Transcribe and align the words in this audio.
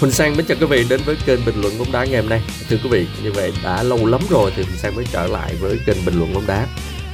Huỳnh 0.00 0.10
Sang 0.10 0.36
mến 0.36 0.46
chào 0.46 0.56
quý 0.60 0.66
vị 0.66 0.86
đến 0.90 1.00
với 1.04 1.16
kênh 1.26 1.44
bình 1.44 1.60
luận 1.60 1.78
bóng 1.78 1.92
đá 1.92 2.04
ngày 2.04 2.20
hôm 2.20 2.30
nay. 2.30 2.42
Thưa 2.68 2.76
quý 2.82 2.88
vị, 2.90 3.06
như 3.22 3.32
vậy 3.32 3.52
đã 3.64 3.82
lâu 3.82 4.06
lắm 4.06 4.20
rồi 4.30 4.52
thì 4.56 4.62
Huỳnh 4.62 4.76
Sang 4.76 4.94
mới 4.94 5.04
trở 5.12 5.26
lại 5.26 5.54
với 5.60 5.78
kênh 5.86 6.04
bình 6.06 6.18
luận 6.18 6.34
bóng 6.34 6.46
đá. 6.46 6.66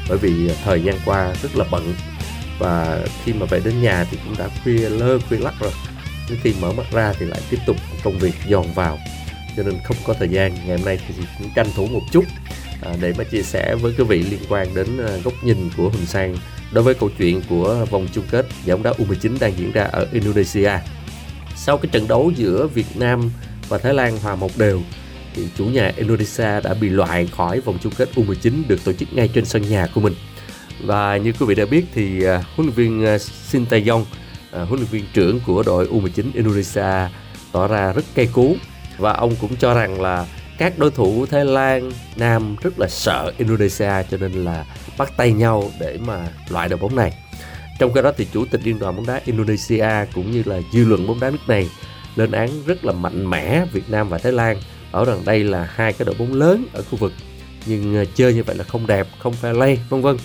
Bởi 0.09 0.19
vì 0.19 0.51
thời 0.65 0.83
gian 0.83 0.95
qua 1.05 1.35
rất 1.43 1.57
là 1.57 1.65
bận 1.71 1.95
và 2.59 3.01
khi 3.25 3.33
mà 3.33 3.47
về 3.47 3.61
đến 3.65 3.83
nhà 3.83 4.07
thì 4.11 4.19
cũng 4.25 4.35
đã 4.39 4.49
khuya 4.63 4.89
lơ 4.89 5.19
khuya 5.19 5.39
lắc 5.39 5.55
rồi. 5.61 5.71
Đến 6.31 6.39
khi 6.43 6.55
mở 6.61 6.73
mắt 6.73 6.87
ra 6.93 7.13
thì 7.19 7.27
lại 7.27 7.41
tiếp 7.51 7.59
tục 7.67 7.77
công 8.05 8.19
việc 8.19 8.35
dòn 8.49 8.73
vào 8.75 8.99
cho 9.57 9.63
nên 9.63 9.75
không 9.85 9.97
có 10.05 10.15
thời 10.15 10.29
gian. 10.29 10.55
Ngày 10.55 10.77
hôm 10.77 10.87
nay 10.87 10.99
thì 11.09 11.15
cũng 11.39 11.51
tranh 11.55 11.67
thủ 11.77 11.87
một 11.87 12.03
chút 12.13 12.25
à, 12.83 12.97
để 13.01 13.13
mà 13.19 13.25
chia 13.25 13.43
sẻ 13.43 13.75
với 13.75 13.95
quý 13.99 14.05
vị 14.05 14.23
liên 14.23 14.41
quan 14.49 14.75
đến 14.75 14.99
à, 15.07 15.17
góc 15.25 15.35
nhìn 15.43 15.71
của 15.77 15.89
Huỳnh 15.89 16.07
Sang 16.07 16.37
đối 16.73 16.85
với 16.85 16.95
câu 16.95 17.11
chuyện 17.19 17.43
của 17.49 17.87
vòng 17.91 18.09
chung 18.13 18.25
kết 18.31 18.47
giải 18.65 18.77
bóng 18.77 18.83
đá 18.83 18.93
U19 18.93 19.37
đang 19.41 19.59
diễn 19.59 19.73
ra 19.73 19.85
ở 19.85 20.07
Indonesia. 20.13 20.71
Sau 21.63 21.79
cái 21.79 21.91
trận 21.93 22.09
đấu 22.09 22.33
giữa 22.37 22.67
Việt 22.67 22.97
Nam 22.97 23.31
và 23.69 23.79
Thái 23.79 23.95
Lan 23.95 24.19
hòa 24.19 24.35
một 24.35 24.59
đều 24.59 24.81
thì 25.35 25.49
chủ 25.57 25.65
nhà 25.65 25.93
Indonesia 25.97 26.61
đã 26.61 26.75
bị 26.75 26.89
loại 26.89 27.27
khỏi 27.27 27.61
vòng 27.61 27.79
chung 27.83 27.93
kết 27.97 28.09
U19 28.15 28.63
được 28.69 28.85
tổ 28.85 28.93
chức 28.93 29.13
ngay 29.13 29.31
trên 29.35 29.45
sân 29.45 29.63
nhà 29.63 29.87
của 29.95 30.01
mình. 30.01 30.15
Và 30.85 31.17
như 31.17 31.33
quý 31.33 31.47
vị 31.47 31.55
đã 31.55 31.65
biết 31.65 31.85
thì 31.95 32.19
uh, 32.19 32.45
huấn 32.57 32.67
luyện 32.67 32.71
viên 32.71 33.15
uh, 33.15 33.21
Shin 33.21 33.65
Tae-yong, 33.65 34.01
uh, 34.01 34.07
huấn 34.51 34.81
luyện 34.81 34.87
viên 34.91 35.05
trưởng 35.13 35.41
của 35.47 35.63
đội 35.63 35.87
U19 35.87 36.25
Indonesia 36.35 37.09
tỏ 37.53 37.69
ra 37.69 37.93
rất 37.93 38.05
cay 38.15 38.27
cú 38.27 38.57
và 38.99 39.13
ông 39.13 39.37
cũng 39.41 39.57
cho 39.57 39.75
rằng 39.75 40.01
là 40.01 40.27
các 40.59 40.79
đối 40.79 40.91
thủ 40.91 41.27
Thái 41.27 41.45
Lan, 41.45 41.93
Nam 42.17 42.57
rất 42.63 42.79
là 42.79 42.89
sợ 42.89 43.33
Indonesia 43.39 43.93
cho 44.11 44.17
nên 44.17 44.33
là 44.33 44.65
bắt 44.99 45.13
tay 45.17 45.33
nhau 45.33 45.71
để 45.81 45.99
mà 46.07 46.29
loại 46.49 46.69
đội 46.69 46.79
bóng 46.79 46.97
này. 46.97 47.13
Trong 47.81 47.93
cái 47.93 48.03
đó 48.03 48.13
thì 48.17 48.27
chủ 48.33 48.45
tịch 48.45 48.61
liên 48.65 48.79
đoàn 48.79 48.97
bóng 48.97 49.07
đá 49.07 49.21
Indonesia 49.25 49.89
cũng 50.15 50.31
như 50.31 50.43
là 50.47 50.61
dư 50.73 50.85
luận 50.85 51.07
bóng 51.07 51.21
đá 51.21 51.31
nước 51.31 51.49
này 51.49 51.71
lên 52.17 52.33
án 52.33 52.49
rất 52.67 52.85
là 52.85 52.93
mạnh 52.93 53.31
mẽ 53.31 53.65
Việt 53.73 53.91
Nam 53.91 54.09
và 54.09 54.19
Thái 54.19 54.33
Lan 54.33 54.57
ở 54.93 55.05
rằng 55.05 55.23
đây 55.25 55.45
là 55.45 55.69
hai 55.75 55.93
cái 55.93 56.07
đội 56.07 56.15
bóng 56.19 56.35
lớn 56.35 56.67
ở 56.73 56.83
khu 56.83 56.99
vực 56.99 57.13
nhưng 57.67 57.97
ờ, 57.97 58.05
chơi 58.15 58.35
như 58.35 58.43
vậy 58.43 58.57
là 58.57 58.65
không 58.65 58.87
đẹp, 58.87 59.07
không 59.19 59.35
fair 59.43 59.55
play, 59.55 59.79
vân 59.89 60.03
vân. 60.03 60.17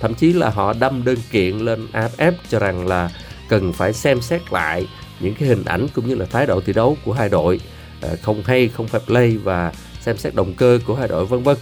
Thậm 0.00 0.14
chí 0.14 0.32
là 0.32 0.50
họ 0.50 0.72
đâm 0.72 1.04
đơn 1.04 1.16
kiện 1.30 1.58
lên 1.58 1.86
AFF 1.92 2.32
cho 2.48 2.58
rằng 2.58 2.86
là 2.86 3.10
cần 3.48 3.72
phải 3.72 3.92
xem 3.92 4.20
xét 4.20 4.52
lại 4.52 4.86
những 5.20 5.34
cái 5.34 5.48
hình 5.48 5.64
ảnh 5.64 5.86
cũng 5.94 6.08
như 6.08 6.14
là 6.14 6.26
thái 6.26 6.46
độ 6.46 6.60
thi 6.60 6.72
đấu 6.72 6.96
của 7.04 7.12
hai 7.12 7.28
đội 7.28 7.60
ờ, 8.00 8.16
không 8.22 8.42
hay, 8.44 8.68
không 8.68 8.86
fair 8.86 9.00
play 9.00 9.36
và 9.36 9.72
xem 10.00 10.16
xét 10.16 10.34
động 10.34 10.54
cơ 10.54 10.78
của 10.86 10.94
hai 10.94 11.08
đội 11.08 11.26
vân 11.26 11.42
vân. 11.42 11.56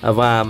À, 0.00 0.10
và 0.10 0.44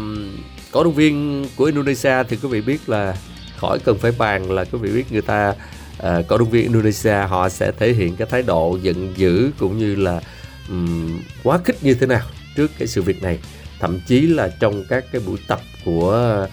cổ 0.70 0.84
động 0.84 0.94
viên 0.94 1.46
của 1.56 1.64
Indonesia 1.64 2.22
thì 2.28 2.36
quý 2.42 2.48
vị 2.48 2.60
biết 2.60 2.88
là 2.88 3.16
khỏi 3.62 3.78
cần 3.78 3.98
phải 3.98 4.12
bàn 4.18 4.50
là 4.50 4.64
quý 4.64 4.78
vị 4.78 4.90
biết 4.92 5.12
người 5.12 5.22
ta 5.22 5.54
uh, 5.98 6.26
cổ 6.28 6.38
động 6.38 6.50
viên 6.50 6.62
Indonesia 6.62 7.26
họ 7.28 7.48
sẽ 7.48 7.72
thể 7.72 7.92
hiện 7.92 8.16
cái 8.16 8.26
thái 8.30 8.42
độ 8.42 8.78
giận 8.82 9.12
dữ 9.16 9.50
cũng 9.58 9.78
như 9.78 9.94
là 9.94 10.20
um, 10.68 11.20
quá 11.42 11.58
khích 11.64 11.76
như 11.82 11.94
thế 11.94 12.06
nào 12.06 12.26
trước 12.56 12.70
cái 12.78 12.88
sự 12.88 13.02
việc 13.02 13.22
này. 13.22 13.38
Thậm 13.80 14.00
chí 14.06 14.20
là 14.20 14.48
trong 14.60 14.84
các 14.88 15.04
cái 15.12 15.20
buổi 15.26 15.38
tập 15.48 15.60
của 15.84 16.46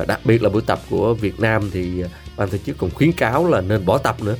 uh, 0.00 0.06
đặc 0.06 0.20
biệt 0.24 0.42
là 0.42 0.48
buổi 0.48 0.62
tập 0.66 0.80
của 0.90 1.14
Việt 1.14 1.40
Nam 1.40 1.70
thì 1.72 2.04
ban 2.36 2.48
tổ 2.48 2.58
chức 2.58 2.78
còn 2.78 2.90
khuyến 2.90 3.12
cáo 3.12 3.48
là 3.48 3.60
nên 3.60 3.86
bỏ 3.86 3.98
tập 3.98 4.16
nữa. 4.22 4.36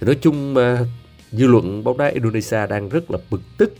Thì 0.00 0.06
nói 0.06 0.16
chung 0.20 0.54
uh, 0.54 0.86
dư 1.32 1.46
luận 1.46 1.84
bóng 1.84 1.98
đá 1.98 2.06
Indonesia 2.06 2.66
đang 2.66 2.88
rất 2.88 3.10
là 3.10 3.18
bực 3.30 3.40
tức 3.58 3.74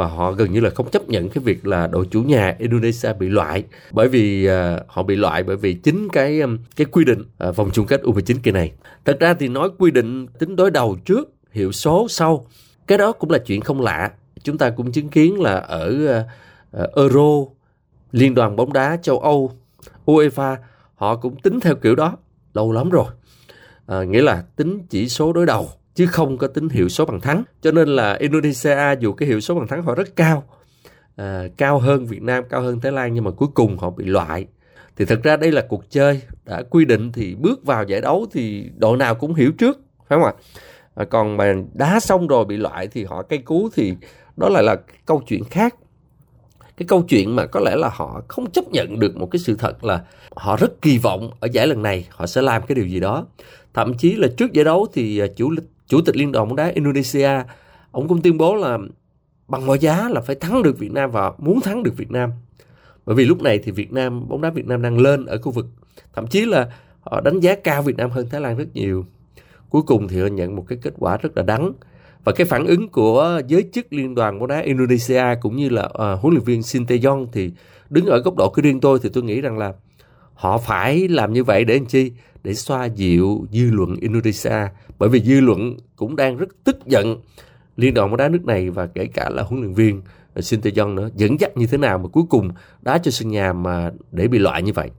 và 0.00 0.06
họ 0.06 0.32
gần 0.32 0.52
như 0.52 0.60
là 0.60 0.70
không 0.70 0.90
chấp 0.90 1.08
nhận 1.08 1.28
cái 1.28 1.44
việc 1.44 1.66
là 1.66 1.86
đội 1.86 2.06
chủ 2.10 2.22
nhà 2.22 2.56
Indonesia 2.58 3.12
bị 3.12 3.28
loại 3.28 3.64
bởi 3.92 4.08
vì 4.08 4.48
uh, 4.48 4.52
họ 4.86 5.02
bị 5.02 5.16
loại 5.16 5.42
bởi 5.42 5.56
vì 5.56 5.74
chính 5.74 6.08
cái 6.08 6.40
um, 6.40 6.58
cái 6.76 6.84
quy 6.84 7.04
định 7.04 7.22
uh, 7.48 7.56
vòng 7.56 7.70
chung 7.72 7.86
kết 7.86 8.02
U19 8.02 8.36
kỳ 8.42 8.50
này. 8.50 8.72
Thật 9.04 9.20
ra 9.20 9.34
thì 9.34 9.48
nói 9.48 9.68
quy 9.78 9.90
định 9.90 10.26
tính 10.26 10.56
đối 10.56 10.70
đầu 10.70 10.96
trước, 11.04 11.32
hiệu 11.52 11.72
số 11.72 12.06
sau, 12.08 12.46
cái 12.86 12.98
đó 12.98 13.12
cũng 13.12 13.30
là 13.30 13.38
chuyện 13.38 13.60
không 13.60 13.80
lạ. 13.80 14.12
Chúng 14.42 14.58
ta 14.58 14.70
cũng 14.70 14.92
chứng 14.92 15.08
kiến 15.08 15.40
là 15.40 15.54
ở 15.54 16.22
uh, 16.82 16.96
Euro, 16.96 17.52
Liên 18.12 18.34
đoàn 18.34 18.56
bóng 18.56 18.72
đá 18.72 18.98
châu 19.02 19.18
Âu, 19.18 19.52
UEFA 20.06 20.56
họ 20.94 21.16
cũng 21.16 21.36
tính 21.36 21.60
theo 21.60 21.74
kiểu 21.74 21.94
đó 21.94 22.16
lâu 22.54 22.72
lắm 22.72 22.90
rồi. 22.90 23.06
À, 23.86 24.02
nghĩa 24.02 24.22
là 24.22 24.44
tính 24.56 24.86
chỉ 24.90 25.08
số 25.08 25.32
đối 25.32 25.46
đầu 25.46 25.68
chứ 25.94 26.06
không 26.06 26.38
có 26.38 26.46
tính 26.46 26.68
hiệu 26.68 26.88
số 26.88 27.04
bằng 27.04 27.20
thắng. 27.20 27.42
Cho 27.62 27.70
nên 27.70 27.88
là 27.88 28.14
Indonesia 28.14 28.96
dù 29.00 29.12
cái 29.12 29.28
hiệu 29.28 29.40
số 29.40 29.54
bằng 29.54 29.66
thắng 29.66 29.82
họ 29.82 29.94
rất 29.94 30.16
cao, 30.16 30.44
à, 31.16 31.44
cao 31.56 31.78
hơn 31.78 32.06
Việt 32.06 32.22
Nam, 32.22 32.44
cao 32.50 32.62
hơn 32.62 32.80
Thái 32.80 32.92
Lan 32.92 33.14
nhưng 33.14 33.24
mà 33.24 33.30
cuối 33.30 33.48
cùng 33.54 33.78
họ 33.78 33.90
bị 33.90 34.04
loại. 34.04 34.46
Thì 34.96 35.04
thật 35.04 35.20
ra 35.22 35.36
đây 35.36 35.52
là 35.52 35.66
cuộc 35.68 35.90
chơi 35.90 36.20
đã 36.44 36.62
quy 36.70 36.84
định 36.84 37.12
thì 37.12 37.34
bước 37.34 37.64
vào 37.64 37.84
giải 37.84 38.00
đấu 38.00 38.26
thì 38.32 38.70
đội 38.76 38.96
nào 38.96 39.14
cũng 39.14 39.34
hiểu 39.34 39.52
trước, 39.58 39.80
phải 40.08 40.18
không 40.18 40.24
ạ? 40.24 40.32
À, 40.94 41.04
còn 41.04 41.36
mà 41.36 41.54
đá 41.72 42.00
xong 42.00 42.26
rồi 42.26 42.44
bị 42.44 42.56
loại 42.56 42.88
thì 42.88 43.04
họ 43.04 43.22
cây 43.22 43.38
cú 43.38 43.68
thì 43.74 43.94
đó 44.36 44.48
lại 44.48 44.62
là 44.62 44.76
câu 45.06 45.22
chuyện 45.26 45.44
khác 45.44 45.74
cái 46.80 46.86
câu 46.86 47.02
chuyện 47.02 47.36
mà 47.36 47.46
có 47.46 47.60
lẽ 47.60 47.76
là 47.76 47.90
họ 47.92 48.22
không 48.28 48.50
chấp 48.50 48.64
nhận 48.72 48.98
được 48.98 49.16
một 49.16 49.26
cái 49.30 49.40
sự 49.40 49.54
thật 49.58 49.84
là 49.84 50.04
họ 50.36 50.56
rất 50.56 50.82
kỳ 50.82 50.98
vọng 50.98 51.30
ở 51.40 51.48
giải 51.52 51.66
lần 51.66 51.82
này 51.82 52.06
họ 52.10 52.26
sẽ 52.26 52.42
làm 52.42 52.62
cái 52.66 52.74
điều 52.74 52.86
gì 52.86 53.00
đó 53.00 53.26
thậm 53.74 53.94
chí 53.94 54.14
là 54.14 54.28
trước 54.36 54.52
giải 54.52 54.64
đấu 54.64 54.86
thì 54.92 55.18
à, 55.18 55.26
chủ 55.36 55.50
chủ 55.90 56.00
tịch 56.00 56.16
liên 56.16 56.32
đoàn 56.32 56.48
bóng 56.48 56.56
đá 56.56 56.66
Indonesia 56.66 57.30
ông 57.90 58.08
cũng 58.08 58.22
tuyên 58.22 58.38
bố 58.38 58.54
là 58.56 58.78
bằng 59.48 59.66
mọi 59.66 59.78
giá 59.78 60.08
là 60.08 60.20
phải 60.20 60.36
thắng 60.36 60.62
được 60.62 60.78
Việt 60.78 60.92
Nam 60.92 61.10
và 61.10 61.32
muốn 61.38 61.60
thắng 61.60 61.82
được 61.82 61.96
Việt 61.96 62.10
Nam. 62.10 62.30
Bởi 63.06 63.16
vì 63.16 63.24
lúc 63.24 63.42
này 63.42 63.58
thì 63.58 63.72
Việt 63.72 63.92
Nam 63.92 64.28
bóng 64.28 64.40
đá 64.40 64.50
Việt 64.50 64.66
Nam 64.66 64.82
đang 64.82 64.98
lên 64.98 65.26
ở 65.26 65.38
khu 65.38 65.52
vực. 65.52 65.66
Thậm 66.14 66.26
chí 66.26 66.44
là 66.44 66.68
họ 67.00 67.20
đánh 67.20 67.40
giá 67.40 67.54
cao 67.54 67.82
Việt 67.82 67.96
Nam 67.96 68.10
hơn 68.10 68.26
Thái 68.30 68.40
Lan 68.40 68.56
rất 68.56 68.74
nhiều. 68.74 69.04
Cuối 69.68 69.82
cùng 69.82 70.08
thì 70.08 70.20
họ 70.20 70.26
nhận 70.26 70.56
một 70.56 70.64
cái 70.68 70.78
kết 70.82 70.94
quả 70.98 71.16
rất 71.16 71.36
là 71.36 71.42
đắng. 71.42 71.72
Và 72.24 72.32
cái 72.32 72.46
phản 72.46 72.66
ứng 72.66 72.88
của 72.88 73.40
giới 73.46 73.64
chức 73.72 73.92
liên 73.92 74.14
đoàn 74.14 74.38
bóng 74.38 74.48
đá 74.48 74.58
Indonesia 74.58 75.24
cũng 75.40 75.56
như 75.56 75.68
là 75.68 75.84
uh, 75.84 76.20
huấn 76.20 76.34
luyện 76.34 76.44
viên 76.44 76.62
Shin 76.62 76.84
Tae-yong 76.84 77.26
thì 77.32 77.52
đứng 77.90 78.06
ở 78.06 78.18
góc 78.18 78.36
độ 78.36 78.50
của 78.54 78.62
riêng 78.62 78.80
tôi 78.80 78.98
thì 79.02 79.08
tôi 79.12 79.24
nghĩ 79.24 79.40
rằng 79.40 79.58
là 79.58 79.72
họ 80.34 80.58
phải 80.58 81.08
làm 81.08 81.32
như 81.32 81.44
vậy 81.44 81.64
để 81.64 81.74
làm 81.74 81.86
chi? 81.86 82.12
Để 82.42 82.54
xoa 82.54 82.84
dịu 82.84 83.46
dư 83.52 83.70
luận 83.70 83.96
Indonesia 84.00 84.68
bởi 84.98 85.08
vì 85.08 85.20
dư 85.20 85.40
luận 85.40 85.76
cũng 85.96 86.16
đang 86.16 86.36
rất 86.36 86.48
tức 86.64 86.86
giận 86.86 87.20
liên 87.76 87.94
đoàn 87.94 88.10
bóng 88.10 88.16
đá 88.16 88.28
nước 88.28 88.44
này 88.44 88.70
và 88.70 88.86
kể 88.86 89.06
cả 89.06 89.30
là 89.30 89.42
huấn 89.42 89.60
luyện 89.60 89.74
viên 89.74 90.02
ờ, 90.34 90.42
Shin 90.42 90.60
tae 90.60 90.84
nữa 90.86 91.10
dẫn 91.14 91.40
dắt 91.40 91.56
như 91.56 91.66
thế 91.66 91.78
nào 91.78 91.98
mà 91.98 92.08
cuối 92.08 92.24
cùng 92.30 92.50
đá 92.82 92.98
cho 92.98 93.10
sân 93.10 93.28
nhà 93.28 93.52
mà 93.52 93.90
để 94.12 94.28
bị 94.28 94.38
loại 94.38 94.62
như 94.62 94.72
vậy 94.72 94.90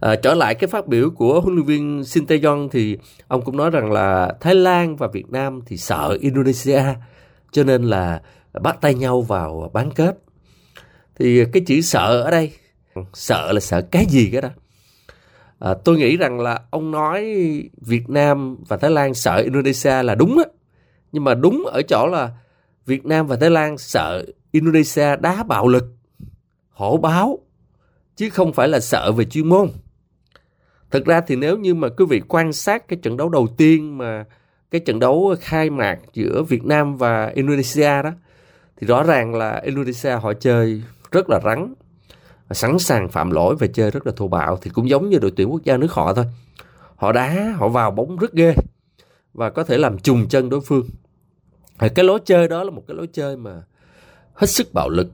À, 0.00 0.16
trở 0.16 0.34
lại 0.34 0.54
cái 0.54 0.68
phát 0.68 0.86
biểu 0.86 1.10
của 1.10 1.40
huấn 1.40 1.54
luyện 1.54 1.66
viên 1.66 2.04
Shin 2.04 2.26
tae 2.26 2.38
thì 2.72 2.98
ông 3.28 3.42
cũng 3.42 3.56
nói 3.56 3.70
rằng 3.70 3.92
là 3.92 4.34
Thái 4.40 4.54
Lan 4.54 4.96
và 4.96 5.06
Việt 5.06 5.30
Nam 5.30 5.60
thì 5.66 5.76
sợ 5.76 6.18
Indonesia 6.20 6.82
cho 7.52 7.64
nên 7.64 7.82
là 7.82 8.22
bắt 8.60 8.78
tay 8.80 8.94
nhau 8.94 9.22
vào 9.22 9.70
bán 9.72 9.90
kết. 9.90 10.18
Thì 11.18 11.44
cái 11.52 11.62
chữ 11.66 11.80
sợ 11.80 12.22
ở 12.22 12.30
đây, 12.30 12.52
sợ 13.12 13.52
là 13.52 13.60
sợ 13.60 13.82
cái 13.82 14.06
gì 14.08 14.28
cái 14.32 14.40
đó. 14.40 14.48
À, 15.64 15.74
tôi 15.84 15.96
nghĩ 15.96 16.16
rằng 16.16 16.40
là 16.40 16.60
ông 16.70 16.90
nói 16.90 17.22
Việt 17.76 18.10
Nam 18.10 18.56
và 18.68 18.76
Thái 18.76 18.90
Lan 18.90 19.14
sợ 19.14 19.36
Indonesia 19.36 20.02
là 20.02 20.14
đúng 20.14 20.38
á. 20.38 20.44
Nhưng 21.12 21.24
mà 21.24 21.34
đúng 21.34 21.64
ở 21.72 21.82
chỗ 21.82 22.06
là 22.06 22.30
Việt 22.86 23.06
Nam 23.06 23.26
và 23.26 23.36
Thái 23.36 23.50
Lan 23.50 23.78
sợ 23.78 24.24
Indonesia 24.50 25.16
đá 25.16 25.42
bạo 25.42 25.68
lực, 25.68 25.84
hổ 26.70 26.96
báo, 26.96 27.38
chứ 28.16 28.30
không 28.30 28.52
phải 28.52 28.68
là 28.68 28.80
sợ 28.80 29.12
về 29.12 29.24
chuyên 29.24 29.48
môn. 29.48 29.68
Thực 30.90 31.06
ra 31.06 31.20
thì 31.20 31.36
nếu 31.36 31.58
như 31.58 31.74
mà 31.74 31.88
quý 31.88 32.04
vị 32.08 32.20
quan 32.28 32.52
sát 32.52 32.88
cái 32.88 32.98
trận 33.02 33.16
đấu 33.16 33.28
đầu 33.28 33.46
tiên 33.56 33.98
mà 33.98 34.24
cái 34.70 34.80
trận 34.80 34.98
đấu 34.98 35.34
khai 35.40 35.70
mạc 35.70 35.98
giữa 36.12 36.42
Việt 36.42 36.64
Nam 36.64 36.96
và 36.96 37.26
Indonesia 37.26 38.02
đó 38.02 38.10
thì 38.76 38.86
rõ 38.86 39.02
ràng 39.02 39.34
là 39.34 39.60
Indonesia 39.64 40.10
họ 40.10 40.32
chơi 40.32 40.82
rất 41.10 41.30
là 41.30 41.40
rắn 41.44 41.74
sẵn 42.50 42.78
sàng 42.78 43.08
phạm 43.08 43.30
lỗi 43.30 43.56
và 43.56 43.66
chơi 43.66 43.90
rất 43.90 44.06
là 44.06 44.12
thô 44.16 44.28
bạo 44.28 44.58
thì 44.62 44.70
cũng 44.70 44.88
giống 44.88 45.10
như 45.10 45.18
đội 45.18 45.32
tuyển 45.36 45.52
quốc 45.52 45.64
gia 45.64 45.76
nước 45.76 45.92
họ 45.92 46.14
thôi. 46.14 46.24
Họ 46.96 47.12
đá, 47.12 47.54
họ 47.56 47.68
vào 47.68 47.90
bóng 47.90 48.16
rất 48.16 48.32
ghê 48.32 48.54
và 49.34 49.50
có 49.50 49.64
thể 49.64 49.78
làm 49.78 49.98
trùng 49.98 50.28
chân 50.28 50.48
đối 50.48 50.60
phương. 50.60 50.86
Cái 51.78 52.04
lối 52.04 52.18
chơi 52.24 52.48
đó 52.48 52.64
là 52.64 52.70
một 52.70 52.82
cái 52.88 52.96
lối 52.96 53.08
chơi 53.12 53.36
mà 53.36 53.62
hết 54.34 54.46
sức 54.46 54.74
bạo 54.74 54.88
lực 54.88 55.12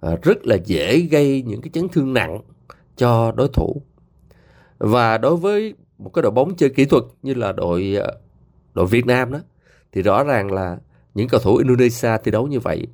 à, 0.00 0.10
rất 0.22 0.46
là 0.46 0.56
dễ 0.64 1.00
gây 1.00 1.42
những 1.46 1.60
cái 1.60 1.70
chấn 1.72 1.88
thương 1.88 2.12
nặng 2.12 2.40
cho 2.96 3.32
đối 3.36 3.48
thủ. 3.48 3.82
Và 4.78 5.18
đối 5.18 5.36
với 5.36 5.74
một 5.98 6.10
cái 6.14 6.22
đội 6.22 6.32
bóng 6.32 6.56
chơi 6.56 6.70
kỹ 6.70 6.84
thuật 6.84 7.04
như 7.22 7.34
là 7.34 7.52
đội 7.52 7.96
à, 8.00 8.06
đội 8.74 8.86
Việt 8.86 9.06
Nam 9.06 9.32
đó, 9.32 9.38
thì 9.92 10.02
rõ 10.02 10.24
ràng 10.24 10.52
là 10.52 10.78
những 11.14 11.28
cầu 11.28 11.40
thủ 11.40 11.56
Indonesia 11.56 12.10
thi 12.24 12.30
đấu 12.30 12.46
như 12.46 12.60
vậy, 12.60 12.86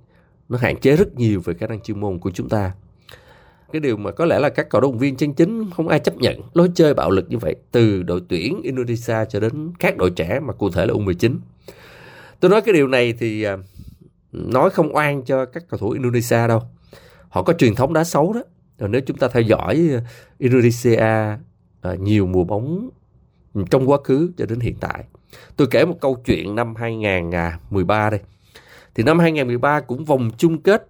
nó 0.48 0.58
hạn 0.58 0.80
chế 0.80 0.96
rất 0.96 1.14
nhiều 1.14 1.40
về 1.44 1.54
khả 1.54 1.66
năng 1.66 1.80
chuyên 1.80 2.00
môn 2.00 2.18
của 2.18 2.30
chúng 2.30 2.48
ta. 2.48 2.72
Cái 3.72 3.80
điều 3.80 3.96
mà 3.96 4.10
có 4.10 4.24
lẽ 4.24 4.38
là 4.38 4.48
các 4.48 4.68
cầu 4.70 4.80
động 4.80 4.98
viên 4.98 5.16
chân 5.16 5.34
chính 5.34 5.70
không 5.70 5.88
ai 5.88 5.98
chấp 5.98 6.16
nhận 6.16 6.40
lối 6.54 6.70
chơi 6.74 6.94
bạo 6.94 7.10
lực 7.10 7.26
như 7.28 7.38
vậy 7.38 7.56
từ 7.72 8.02
đội 8.02 8.22
tuyển 8.28 8.62
Indonesia 8.62 9.16
cho 9.28 9.40
đến 9.40 9.72
các 9.78 9.96
đội 9.96 10.10
trẻ 10.10 10.40
mà 10.40 10.52
cụ 10.52 10.70
thể 10.70 10.86
là 10.86 10.94
U19. 10.94 11.36
Tôi 12.40 12.50
nói 12.50 12.60
cái 12.60 12.74
điều 12.74 12.88
này 12.88 13.14
thì 13.18 13.42
à, 13.42 13.56
nói 14.32 14.70
không 14.70 14.96
oan 14.96 15.22
cho 15.22 15.44
các 15.44 15.64
cầu 15.68 15.78
thủ 15.78 15.90
Indonesia 15.90 16.48
đâu. 16.48 16.62
Họ 17.28 17.42
có 17.42 17.52
truyền 17.52 17.74
thống 17.74 17.92
đá 17.92 18.04
xấu 18.04 18.32
đó. 18.32 18.42
Rồi 18.78 18.88
nếu 18.88 19.00
chúng 19.06 19.16
ta 19.16 19.28
theo 19.28 19.42
dõi 19.42 19.88
à, 19.94 20.00
Indonesia 20.38 20.96
à, 21.80 21.94
nhiều 21.98 22.26
mùa 22.26 22.44
bóng 22.44 22.90
trong 23.70 23.90
quá 23.90 23.98
khứ 24.04 24.32
cho 24.36 24.46
đến 24.46 24.60
hiện 24.60 24.74
tại 24.80 25.04
Tôi 25.56 25.68
kể 25.70 25.84
một 25.84 26.00
câu 26.00 26.16
chuyện 26.24 26.54
năm 26.54 26.74
2013 26.74 28.10
đây. 28.10 28.20
Thì 28.94 29.02
năm 29.02 29.18
2013 29.18 29.80
cũng 29.80 30.04
vòng 30.04 30.30
chung 30.38 30.62
kết 30.62 30.88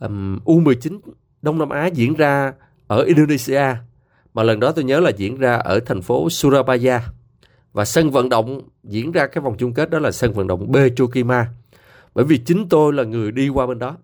um, 0.00 0.38
U19 0.44 0.98
Đông 1.42 1.58
Nam 1.58 1.68
Á 1.68 1.86
diễn 1.86 2.14
ra 2.14 2.52
ở 2.86 3.02
Indonesia. 3.02 3.74
Mà 4.34 4.42
lần 4.42 4.60
đó 4.60 4.72
tôi 4.72 4.84
nhớ 4.84 5.00
là 5.00 5.10
diễn 5.10 5.36
ra 5.36 5.56
ở 5.56 5.80
thành 5.80 6.02
phố 6.02 6.30
Surabaya. 6.30 7.00
Và 7.72 7.84
sân 7.84 8.10
vận 8.10 8.28
động 8.28 8.60
diễn 8.84 9.12
ra 9.12 9.26
cái 9.26 9.42
vòng 9.42 9.56
chung 9.58 9.74
kết 9.74 9.90
đó 9.90 9.98
là 9.98 10.10
sân 10.10 10.32
vận 10.32 10.46
động 10.46 10.72
Petrokima. 10.72 11.46
Bởi 12.14 12.24
vì 12.24 12.38
chính 12.38 12.68
tôi 12.68 12.92
là 12.92 13.04
người 13.04 13.32
đi 13.32 13.48
qua 13.48 13.66
bên 13.66 13.78
đó. 13.78 13.96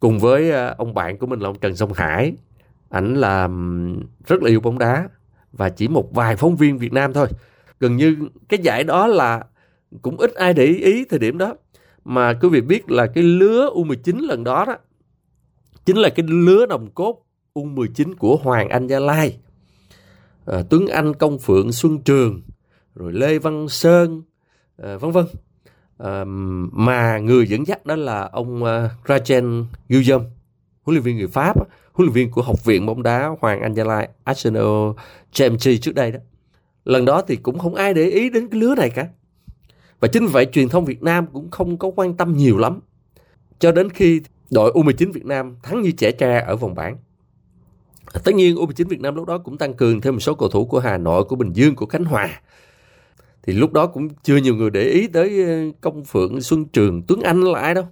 Cùng 0.00 0.18
với 0.18 0.50
ờ, 0.50 0.74
ông 0.78 0.94
bạn 0.94 1.18
của 1.18 1.26
mình 1.26 1.40
là 1.40 1.48
ông 1.48 1.58
Trần 1.58 1.76
Sông 1.76 1.92
Hải. 1.92 2.32
Ảnh 2.88 3.14
là 3.14 3.48
rất 4.26 4.42
là 4.42 4.50
yêu 4.50 4.60
bóng 4.60 4.78
đá. 4.78 5.08
Và 5.52 5.68
chỉ 5.68 5.88
một 5.88 6.14
vài 6.14 6.36
phóng 6.36 6.56
viên 6.56 6.78
Việt 6.78 6.92
Nam 6.92 7.12
thôi. 7.12 7.28
Gần 7.80 7.96
như 7.96 8.16
cái 8.48 8.60
giải 8.62 8.84
đó 8.84 9.06
là 9.06 9.44
cũng 10.02 10.16
ít 10.16 10.34
ai 10.34 10.54
để 10.54 10.64
ý 10.64 11.04
thời 11.04 11.18
điểm 11.18 11.38
đó. 11.38 11.54
Mà 12.04 12.32
quý 12.32 12.48
vị 12.48 12.60
biết 12.60 12.90
là 12.90 13.06
cái 13.06 13.24
lứa 13.24 13.70
U19 13.74 14.26
lần 14.26 14.44
đó 14.44 14.64
đó 14.64 14.76
chính 15.86 15.96
là 15.96 16.08
cái 16.08 16.26
lứa 16.28 16.66
đồng 16.66 16.90
cốt 16.90 17.22
U19 17.54 18.14
của 18.18 18.36
Hoàng 18.36 18.68
Anh 18.68 18.86
Gia 18.86 19.00
Lai. 19.00 19.38
À, 20.46 20.62
Tuấn 20.70 20.86
Anh 20.86 21.14
Công 21.14 21.38
Phượng 21.38 21.72
Xuân 21.72 21.98
Trường 21.98 22.42
rồi 22.94 23.12
Lê 23.12 23.38
Văn 23.38 23.68
Sơn 23.68 24.22
à, 24.82 24.96
vân 24.96 25.10
vân. 25.10 25.26
À, 25.98 26.24
mà 26.72 27.18
người 27.18 27.46
dẫn 27.46 27.66
dắt 27.66 27.86
đó 27.86 27.96
là 27.96 28.28
ông 28.32 28.64
à, 28.64 28.84
uh, 28.84 29.06
Rajen 29.06 29.64
Guillaume 29.88 30.24
huấn 30.82 30.94
luyện 30.94 31.02
viên 31.02 31.16
người 31.16 31.28
Pháp 31.28 31.56
huấn 31.92 32.06
luyện 32.06 32.12
viên 32.12 32.30
của 32.30 32.42
học 32.42 32.64
viện 32.64 32.86
bóng 32.86 33.02
đá 33.02 33.30
Hoàng 33.40 33.60
Anh 33.60 33.74
Gia 33.74 33.84
Lai 33.84 34.08
Arsenal 34.24 34.90
Chelsea 35.32 35.74
trước 35.82 35.94
đây 35.94 36.10
đó. 36.10 36.18
Lần 36.84 37.04
đó 37.04 37.22
thì 37.28 37.36
cũng 37.36 37.58
không 37.58 37.74
ai 37.74 37.94
để 37.94 38.04
ý 38.04 38.30
đến 38.30 38.48
cái 38.48 38.60
lứa 38.60 38.74
này 38.74 38.90
cả. 38.90 39.08
Và 40.00 40.08
chính 40.08 40.26
vậy 40.26 40.46
truyền 40.52 40.68
thông 40.68 40.84
Việt 40.84 41.02
Nam 41.02 41.26
cũng 41.32 41.50
không 41.50 41.78
có 41.78 41.90
quan 41.96 42.16
tâm 42.16 42.36
nhiều 42.36 42.58
lắm. 42.58 42.80
Cho 43.58 43.72
đến 43.72 43.90
khi 43.90 44.20
đội 44.50 44.72
U19 44.72 45.12
Việt 45.12 45.24
Nam 45.26 45.56
thắng 45.62 45.82
như 45.82 45.90
trẻ 45.90 46.12
tre 46.12 46.44
ở 46.46 46.56
vòng 46.56 46.74
bảng. 46.74 46.96
Tất 48.24 48.34
nhiên 48.34 48.56
U19 48.56 48.88
Việt 48.88 49.00
Nam 49.00 49.14
lúc 49.14 49.26
đó 49.26 49.38
cũng 49.38 49.58
tăng 49.58 49.74
cường 49.74 50.00
thêm 50.00 50.14
một 50.14 50.20
số 50.20 50.34
cầu 50.34 50.48
thủ 50.48 50.66
của 50.66 50.78
Hà 50.78 50.98
Nội, 50.98 51.24
của 51.24 51.36
Bình 51.36 51.52
Dương, 51.52 51.76
của 51.76 51.86
Khánh 51.86 52.04
Hòa. 52.04 52.40
Thì 53.42 53.52
lúc 53.52 53.72
đó 53.72 53.86
cũng 53.86 54.08
chưa 54.22 54.36
nhiều 54.36 54.54
người 54.54 54.70
để 54.70 54.82
ý 54.82 55.08
tới 55.08 55.44
ờ, 55.44 55.72
công 55.80 56.04
phượng 56.04 56.40
xuân 56.40 56.64
trường, 56.64 57.02
tuấn 57.02 57.20
anh 57.20 57.42
là 57.42 57.60
ai 57.60 57.74
đâu. 57.74 57.84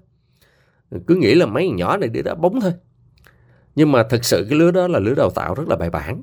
Cứ 1.06 1.14
nghĩ 1.14 1.34
là 1.34 1.46
mấy 1.46 1.68
nhỏ 1.68 1.96
này 1.96 2.08
để 2.08 2.22
đá 2.22 2.34
bóng 2.34 2.60
thôi. 2.60 2.72
Nhưng 3.74 3.92
mà 3.92 4.02
thật 4.02 4.24
sự 4.24 4.46
cái 4.50 4.58
lứa 4.58 4.70
đó 4.70 4.88
là 4.88 4.98
lứa 4.98 5.14
đào 5.14 5.30
tạo 5.30 5.54
rất 5.54 5.68
là 5.68 5.76
bài 5.76 5.90
bản. 5.90 6.22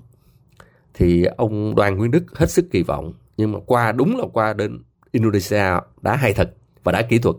Thì 0.94 1.26
ông 1.38 1.76
đoàn 1.76 1.98
nguyên 1.98 2.12
đức 2.12 2.24
hết 2.38 2.52
sức 2.52 2.66
kỳ 2.72 2.84
vọng, 2.84 3.14
nhưng 3.38 3.52
mà 3.52 3.60
qua, 3.66 3.92
đúng 3.92 4.18
là 4.18 4.26
qua 4.34 4.54
đến 4.54 4.80
indonesia 5.12 5.66
đá 6.02 6.16
hay 6.16 6.34
thật 6.34 6.54
và 6.84 6.92
đá 6.92 7.02
kỹ 7.02 7.18
thuật. 7.18 7.36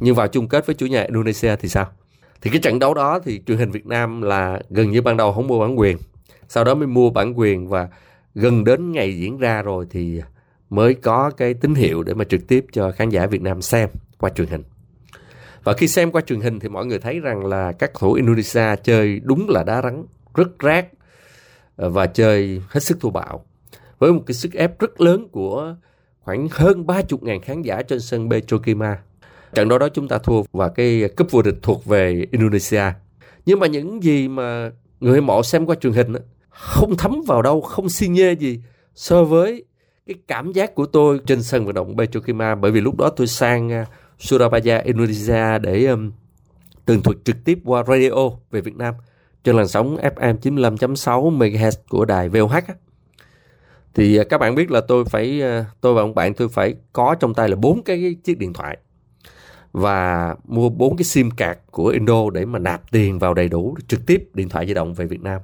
Nhưng 0.00 0.14
vào 0.14 0.28
chung 0.28 0.48
kết 0.48 0.66
với 0.66 0.74
chủ 0.74 0.86
nhà 0.86 1.02
indonesia 1.02 1.56
thì 1.56 1.68
sao? 1.68 1.86
Thì 2.42 2.50
cái 2.50 2.60
trận 2.60 2.78
đấu 2.78 2.94
đó 2.94 3.18
thì 3.24 3.40
truyền 3.46 3.58
hình 3.58 3.70
việt 3.70 3.86
nam 3.86 4.22
là 4.22 4.60
gần 4.70 4.90
như 4.90 5.02
ban 5.02 5.16
đầu 5.16 5.32
không 5.32 5.46
mua 5.46 5.60
bản 5.60 5.78
quyền 5.78 5.96
sau 6.48 6.64
đó 6.64 6.74
mới 6.74 6.86
mua 6.86 7.10
bản 7.10 7.38
quyền 7.38 7.68
và 7.68 7.88
gần 8.34 8.64
đến 8.64 8.92
ngày 8.92 9.18
diễn 9.18 9.38
ra 9.38 9.62
rồi 9.62 9.86
thì 9.90 10.20
mới 10.70 10.94
có 10.94 11.30
cái 11.36 11.54
tín 11.54 11.74
hiệu 11.74 12.02
để 12.02 12.14
mà 12.14 12.24
trực 12.24 12.48
tiếp 12.48 12.66
cho 12.72 12.92
khán 12.92 13.08
giả 13.08 13.26
Việt 13.26 13.42
Nam 13.42 13.62
xem 13.62 13.88
qua 14.18 14.30
truyền 14.30 14.48
hình. 14.48 14.62
Và 15.64 15.72
khi 15.72 15.88
xem 15.88 16.10
qua 16.10 16.20
truyền 16.20 16.40
hình 16.40 16.60
thì 16.60 16.68
mọi 16.68 16.86
người 16.86 16.98
thấy 16.98 17.20
rằng 17.20 17.46
là 17.46 17.72
các 17.72 17.90
thủ 17.94 18.12
Indonesia 18.12 18.76
chơi 18.84 19.20
đúng 19.22 19.48
là 19.48 19.64
đá 19.64 19.82
rắn, 19.82 20.04
rất 20.34 20.58
rác 20.58 20.86
ờ, 21.76 21.90
và 21.90 22.06
chơi 22.06 22.62
hết 22.68 22.80
sức 22.80 23.00
thô 23.00 23.10
bạo. 23.10 23.44
Với 23.98 24.12
một 24.12 24.22
cái 24.26 24.34
sức 24.34 24.52
ép 24.52 24.80
rất 24.80 25.00
lớn 25.00 25.28
của 25.32 25.76
khoảng 26.20 26.48
hơn 26.50 26.84
30.000 26.86 27.40
khán 27.40 27.62
giả 27.62 27.82
trên 27.82 28.00
sân 28.00 28.30
Petrokima. 28.30 28.98
Trận 29.54 29.68
đấu 29.68 29.78
đó 29.78 29.88
chúng 29.88 30.08
ta 30.08 30.18
thua 30.18 30.42
và 30.52 30.68
cái 30.68 31.08
cúp 31.16 31.30
vô 31.30 31.42
địch 31.42 31.56
thuộc 31.62 31.84
về 31.84 32.26
Indonesia. 32.30 32.82
Nhưng 33.46 33.60
mà 33.60 33.66
những 33.66 34.02
gì 34.02 34.28
mà 34.28 34.70
người 35.00 35.14
hâm 35.14 35.26
mộ 35.26 35.42
xem 35.42 35.66
qua 35.66 35.76
truyền 35.76 35.92
hình 35.92 36.12
không 36.48 36.96
thấm 36.96 37.22
vào 37.26 37.42
đâu, 37.42 37.60
không 37.60 37.88
xi 37.88 38.08
nhê 38.08 38.32
gì 38.32 38.60
so 38.94 39.24
với 39.24 39.64
cái 40.06 40.14
cảm 40.28 40.52
giác 40.52 40.74
của 40.74 40.86
tôi 40.86 41.20
trên 41.26 41.42
sân 41.42 41.66
vận 41.66 41.74
động 41.74 41.96
Petrokima 41.96 42.54
bởi 42.54 42.70
vì 42.70 42.80
lúc 42.80 42.98
đó 42.98 43.08
tôi 43.08 43.26
sang 43.26 43.72
à, 43.72 43.86
Surabaya, 44.18 44.78
Indonesia 44.78 45.58
để 45.58 45.84
um, 45.84 46.12
tường 46.84 47.02
thuật 47.02 47.16
trực 47.24 47.36
tiếp 47.44 47.58
qua 47.64 47.84
radio 47.88 48.30
về 48.50 48.60
Việt 48.60 48.76
Nam 48.76 48.94
trên 49.44 49.56
làn 49.56 49.68
sóng 49.68 49.96
FM 49.96 50.38
95.6 50.38 51.38
MHz 51.38 51.70
của 51.88 52.04
đài 52.04 52.28
VOH. 52.28 52.54
Thì 53.94 54.16
à, 54.16 54.24
các 54.24 54.38
bạn 54.38 54.54
biết 54.54 54.70
là 54.70 54.80
tôi 54.88 55.04
phải 55.04 55.42
à, 55.42 55.64
tôi 55.80 55.94
và 55.94 56.02
ông 56.02 56.14
bạn 56.14 56.34
tôi 56.34 56.48
phải 56.48 56.74
có 56.92 57.14
trong 57.20 57.34
tay 57.34 57.48
là 57.48 57.56
bốn 57.56 57.82
cái 57.82 58.16
chiếc 58.24 58.38
điện 58.38 58.52
thoại 58.52 58.78
và 59.74 60.34
mua 60.44 60.68
bốn 60.68 60.96
cái 60.96 61.04
sim 61.04 61.30
card 61.30 61.60
của 61.70 61.86
Indo 61.86 62.30
để 62.32 62.44
mà 62.44 62.58
nạp 62.58 62.90
tiền 62.90 63.18
vào 63.18 63.34
đầy 63.34 63.48
đủ 63.48 63.76
trực 63.88 64.06
tiếp 64.06 64.28
điện 64.34 64.48
thoại 64.48 64.66
di 64.66 64.74
động 64.74 64.94
về 64.94 65.06
Việt 65.06 65.22
Nam. 65.22 65.40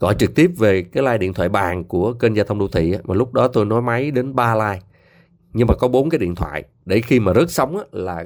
Gọi 0.00 0.14
trực 0.18 0.34
tiếp 0.34 0.50
về 0.56 0.82
cái 0.82 1.02
line 1.02 1.18
điện 1.18 1.34
thoại 1.34 1.48
bàn 1.48 1.84
của 1.84 2.12
kênh 2.12 2.36
giao 2.36 2.44
thông 2.44 2.58
đô 2.58 2.68
thị 2.68 2.94
mà 3.04 3.14
lúc 3.14 3.34
đó 3.34 3.48
tôi 3.48 3.64
nói 3.64 3.82
máy 3.82 4.10
đến 4.10 4.34
3 4.34 4.54
line. 4.54 4.80
Nhưng 5.52 5.66
mà 5.66 5.74
có 5.74 5.88
bốn 5.88 6.10
cái 6.10 6.18
điện 6.18 6.34
thoại 6.34 6.64
để 6.86 7.00
khi 7.00 7.20
mà 7.20 7.34
rớt 7.34 7.50
sóng 7.50 7.82
là 7.92 8.24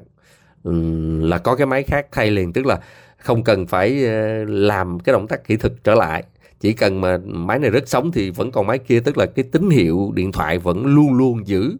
là 1.28 1.38
có 1.38 1.56
cái 1.56 1.66
máy 1.66 1.82
khác 1.82 2.06
thay 2.12 2.30
liền 2.30 2.52
tức 2.52 2.66
là 2.66 2.80
không 3.16 3.44
cần 3.44 3.66
phải 3.66 4.04
ờ, 4.04 4.44
làm 4.44 5.00
cái 5.00 5.12
động 5.12 5.26
tác 5.26 5.44
kỹ 5.44 5.56
thuật 5.56 5.72
trở 5.84 5.94
lại. 5.94 6.24
Chỉ 6.60 6.72
cần 6.72 7.00
mà 7.00 7.18
máy 7.24 7.58
này 7.58 7.70
rớt 7.70 7.88
sóng 7.88 8.12
thì 8.12 8.30
vẫn 8.30 8.50
còn 8.50 8.66
máy 8.66 8.78
kia 8.78 9.00
tức 9.00 9.18
là 9.18 9.26
cái 9.26 9.44
tín 9.52 9.70
hiệu 9.70 10.12
điện 10.14 10.32
thoại 10.32 10.58
vẫn 10.58 10.86
luôn 10.86 11.12
luôn 11.12 11.46
giữ 11.46 11.76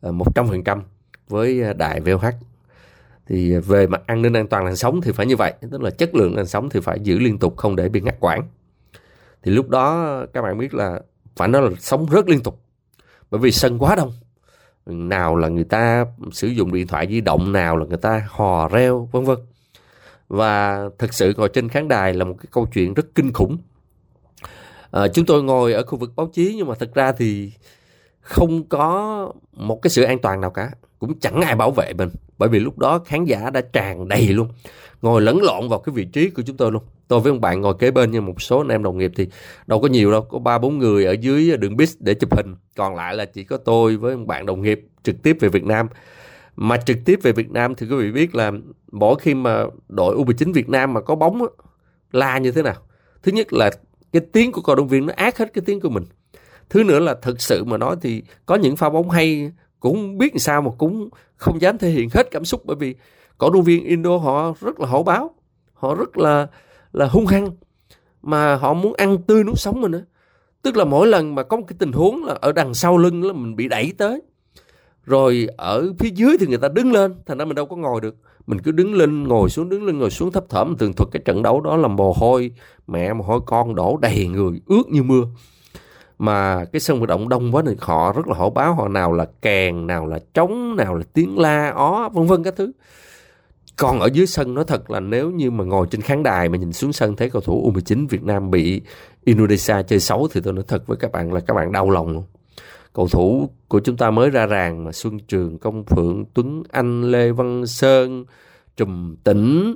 ờ, 0.00 0.12
một 0.12 0.34
trăm 0.34 0.48
phần 0.48 0.64
trăm 0.64 0.82
với 1.28 1.60
ờ, 1.60 1.72
đài 1.72 2.00
VOH 2.00 2.24
thì 3.26 3.58
về 3.58 3.86
mặt 3.86 4.02
an 4.06 4.22
ninh 4.22 4.32
an 4.32 4.48
toàn 4.48 4.64
làn 4.64 4.76
sóng 4.76 5.00
thì 5.00 5.12
phải 5.12 5.26
như 5.26 5.36
vậy 5.36 5.54
tức 5.70 5.82
là 5.82 5.90
chất 5.90 6.14
lượng 6.14 6.36
làn 6.36 6.46
sóng 6.46 6.70
thì 6.70 6.80
phải 6.80 7.00
giữ 7.00 7.18
liên 7.18 7.38
tục 7.38 7.56
không 7.56 7.76
để 7.76 7.88
bị 7.88 8.00
ngắt 8.00 8.20
quãng. 8.20 8.48
Thì 9.42 9.50
lúc 9.50 9.68
đó 9.68 10.16
các 10.32 10.42
bạn 10.42 10.58
biết 10.58 10.74
là 10.74 11.00
phải 11.36 11.48
nói 11.48 11.62
là 11.62 11.70
sống 11.78 12.06
rất 12.10 12.28
liên 12.28 12.42
tục 12.42 12.60
bởi 13.30 13.40
vì 13.40 13.50
sân 13.50 13.78
quá 13.78 13.96
đông. 13.96 14.12
Nào 14.86 15.36
là 15.36 15.48
người 15.48 15.64
ta 15.64 16.06
sử 16.32 16.48
dụng 16.48 16.72
điện 16.72 16.86
thoại 16.86 17.06
di 17.10 17.20
động 17.20 17.52
nào 17.52 17.76
là 17.76 17.86
người 17.86 17.98
ta 17.98 18.26
hò 18.28 18.68
reo 18.68 19.08
vân 19.12 19.24
vân. 19.24 19.38
Và 20.28 20.84
thực 20.98 21.14
sự 21.14 21.34
ngồi 21.36 21.48
trên 21.48 21.68
khán 21.68 21.88
đài 21.88 22.14
là 22.14 22.24
một 22.24 22.34
cái 22.38 22.46
câu 22.50 22.66
chuyện 22.74 22.94
rất 22.94 23.06
kinh 23.14 23.32
khủng. 23.32 23.58
À, 24.90 25.08
chúng 25.08 25.26
tôi 25.26 25.42
ngồi 25.42 25.72
ở 25.72 25.82
khu 25.82 25.98
vực 25.98 26.12
báo 26.16 26.30
chí 26.32 26.54
nhưng 26.56 26.68
mà 26.68 26.74
thật 26.74 26.90
ra 26.94 27.12
thì 27.12 27.52
không 28.20 28.64
có 28.68 29.32
một 29.52 29.82
cái 29.82 29.90
sự 29.90 30.02
an 30.02 30.18
toàn 30.18 30.40
nào 30.40 30.50
cả 30.50 30.70
cũng 30.98 31.18
chẳng 31.20 31.40
ai 31.40 31.56
bảo 31.56 31.70
vệ 31.70 31.92
mình 31.92 32.08
bởi 32.38 32.48
vì 32.48 32.58
lúc 32.58 32.78
đó 32.78 32.98
khán 32.98 33.24
giả 33.24 33.50
đã 33.50 33.60
tràn 33.72 34.08
đầy 34.08 34.28
luôn. 34.28 34.48
Ngồi 35.02 35.22
lẫn 35.22 35.42
lộn 35.42 35.68
vào 35.68 35.78
cái 35.78 35.92
vị 35.94 36.04
trí 36.04 36.30
của 36.30 36.42
chúng 36.46 36.56
tôi 36.56 36.72
luôn. 36.72 36.82
Tôi 37.08 37.20
với 37.20 37.30
ông 37.30 37.40
bạn 37.40 37.60
ngồi 37.60 37.74
kế 37.78 37.90
bên 37.90 38.10
nhưng 38.10 38.26
một 38.26 38.42
số 38.42 38.58
anh 38.58 38.68
em 38.68 38.82
đồng 38.82 38.98
nghiệp 38.98 39.12
thì 39.16 39.28
đâu 39.66 39.80
có 39.80 39.88
nhiều 39.88 40.10
đâu. 40.12 40.22
Có 40.22 40.38
ba, 40.38 40.58
bốn 40.58 40.78
người 40.78 41.04
ở 41.04 41.12
dưới 41.12 41.56
đường 41.56 41.76
bus 41.76 41.96
để 42.00 42.14
chụp 42.14 42.36
hình. 42.36 42.54
Còn 42.76 42.96
lại 42.96 43.16
là 43.16 43.24
chỉ 43.24 43.44
có 43.44 43.56
tôi 43.56 43.96
với 43.96 44.12
ông 44.12 44.26
bạn 44.26 44.46
đồng 44.46 44.62
nghiệp 44.62 44.80
trực 45.02 45.22
tiếp 45.22 45.36
về 45.40 45.48
Việt 45.48 45.64
Nam. 45.64 45.88
Mà 46.56 46.76
trực 46.76 46.96
tiếp 47.04 47.18
về 47.22 47.32
Việt 47.32 47.50
Nam 47.50 47.74
thì 47.74 47.86
quý 47.86 47.96
vị 47.96 48.12
biết 48.12 48.34
là 48.34 48.52
mỗi 48.92 49.16
khi 49.20 49.34
mà 49.34 49.64
đội 49.88 50.16
U19 50.16 50.52
Việt 50.52 50.68
Nam 50.68 50.92
mà 50.92 51.00
có 51.00 51.14
bóng 51.14 51.46
la 52.12 52.38
như 52.38 52.52
thế 52.52 52.62
nào? 52.62 52.76
Thứ 53.22 53.32
nhất 53.32 53.52
là 53.52 53.70
cái 54.12 54.22
tiếng 54.32 54.52
của 54.52 54.60
cổ 54.60 54.74
động 54.74 54.88
viên 54.88 55.06
nó 55.06 55.12
ác 55.16 55.38
hết 55.38 55.52
cái 55.54 55.62
tiếng 55.66 55.80
của 55.80 55.90
mình. 55.90 56.04
Thứ 56.70 56.84
nữa 56.84 56.98
là 56.98 57.14
thực 57.22 57.40
sự 57.40 57.64
mà 57.64 57.76
nói 57.76 57.96
thì 58.00 58.22
có 58.46 58.54
những 58.54 58.76
pha 58.76 58.90
bóng 58.90 59.10
hay 59.10 59.52
cũng 59.84 60.18
biết 60.18 60.32
sao 60.36 60.62
mà 60.62 60.70
cũng 60.78 61.08
không 61.36 61.60
dám 61.60 61.78
thể 61.78 61.90
hiện 61.90 62.08
hết 62.14 62.30
cảm 62.30 62.44
xúc, 62.44 62.62
bởi 62.64 62.76
vì 62.76 62.94
cổ 63.38 63.50
động 63.50 63.62
viên 63.62 63.84
Indo 63.84 64.16
họ 64.16 64.54
rất 64.60 64.80
là 64.80 64.86
hổ 64.86 65.02
báo, 65.02 65.34
họ 65.72 65.94
rất 65.94 66.18
là 66.18 66.46
là 66.92 67.06
hung 67.06 67.26
hăng 67.26 67.50
mà 68.22 68.56
họ 68.56 68.74
muốn 68.74 68.94
ăn 68.94 69.18
tươi 69.22 69.44
nuốt 69.44 69.58
sống 69.58 69.80
mình 69.80 69.90
nữa 69.90 70.04
tức 70.64 70.76
là 70.76 70.84
mỗi 70.84 71.06
lần 71.06 71.34
mà 71.34 71.42
có 71.42 71.56
một 71.56 71.64
cái 71.68 71.76
tình 71.78 71.92
huống 71.92 72.24
là 72.24 72.34
ở 72.40 72.52
đằng 72.52 72.74
sau 72.74 72.98
lưng 72.98 73.24
là 73.24 73.32
mình 73.32 73.56
bị 73.56 73.68
đẩy 73.68 73.92
tới. 73.98 74.22
Rồi 75.04 75.48
ở 75.56 75.92
phía 75.98 76.10
dưới 76.14 76.36
thì 76.40 76.46
người 76.46 76.58
ta 76.58 76.68
đứng 76.68 76.92
lên, 76.92 77.14
thành 77.26 77.38
ra 77.38 77.44
mình 77.44 77.54
đâu 77.54 77.66
có 77.66 77.76
ngồi 77.76 78.00
được. 78.00 78.16
Mình 78.46 78.58
cứ 78.60 78.72
đứng 78.72 78.94
lên, 78.94 79.22
ngồi 79.22 79.50
xuống, 79.50 79.68
đứng 79.68 79.84
lên, 79.84 79.98
ngồi 79.98 80.10
xuống 80.10 80.32
thấp 80.32 80.44
thỏm. 80.48 80.76
Tường 80.76 80.92
thuật 80.92 81.08
cái 81.12 81.22
trận 81.24 81.42
đấu 81.42 81.60
đó 81.60 81.76
là 81.76 81.88
mồ 81.88 82.12
hôi, 82.12 82.50
mẹ 82.86 83.12
mồ 83.12 83.24
hôi, 83.24 83.40
con 83.46 83.74
đổ 83.74 83.98
đầy 84.02 84.26
người, 84.26 84.60
ướt 84.66 84.82
như 84.90 85.02
mưa 85.02 85.24
mà 86.18 86.64
cái 86.64 86.80
sân 86.80 87.00
vận 87.00 87.08
động 87.08 87.28
đông 87.28 87.54
quá 87.54 87.62
thì 87.66 87.74
họ 87.80 88.12
rất 88.12 88.28
là 88.28 88.34
hổ 88.34 88.50
báo 88.50 88.74
họ 88.74 88.88
nào 88.88 89.12
là 89.12 89.26
kèn 89.42 89.86
nào 89.86 90.06
là 90.06 90.18
trống 90.34 90.76
nào 90.76 90.94
là 90.94 91.04
tiếng 91.12 91.38
la 91.38 91.70
ó 91.70 92.08
vân 92.08 92.26
vân 92.26 92.42
các 92.42 92.54
thứ 92.56 92.72
còn 93.76 94.00
ở 94.00 94.08
dưới 94.12 94.26
sân 94.26 94.54
nói 94.54 94.64
thật 94.64 94.90
là 94.90 95.00
nếu 95.00 95.30
như 95.30 95.50
mà 95.50 95.64
ngồi 95.64 95.86
trên 95.90 96.00
khán 96.00 96.22
đài 96.22 96.48
mà 96.48 96.56
nhìn 96.56 96.72
xuống 96.72 96.92
sân 96.92 97.16
thấy 97.16 97.30
cầu 97.30 97.42
thủ 97.42 97.72
U19 97.72 98.06
Việt 98.08 98.22
Nam 98.22 98.50
bị 98.50 98.82
Indonesia 99.24 99.82
chơi 99.82 100.00
xấu 100.00 100.28
thì 100.32 100.40
tôi 100.40 100.52
nói 100.52 100.64
thật 100.68 100.86
với 100.86 100.96
các 100.96 101.12
bạn 101.12 101.32
là 101.32 101.40
các 101.40 101.54
bạn 101.54 101.72
đau 101.72 101.90
lòng 101.90 102.10
luôn. 102.12 102.24
Cầu 102.92 103.08
thủ 103.08 103.50
của 103.68 103.80
chúng 103.80 103.96
ta 103.96 104.10
mới 104.10 104.30
ra 104.30 104.46
ràng 104.46 104.84
mà 104.84 104.92
Xuân 104.92 105.18
Trường, 105.18 105.58
Công 105.58 105.84
Phượng, 105.84 106.24
Tuấn 106.34 106.62
Anh, 106.70 107.02
Lê 107.02 107.32
Văn 107.32 107.66
Sơn, 107.66 108.24
Trùm 108.76 109.16
Tĩnh 109.16 109.74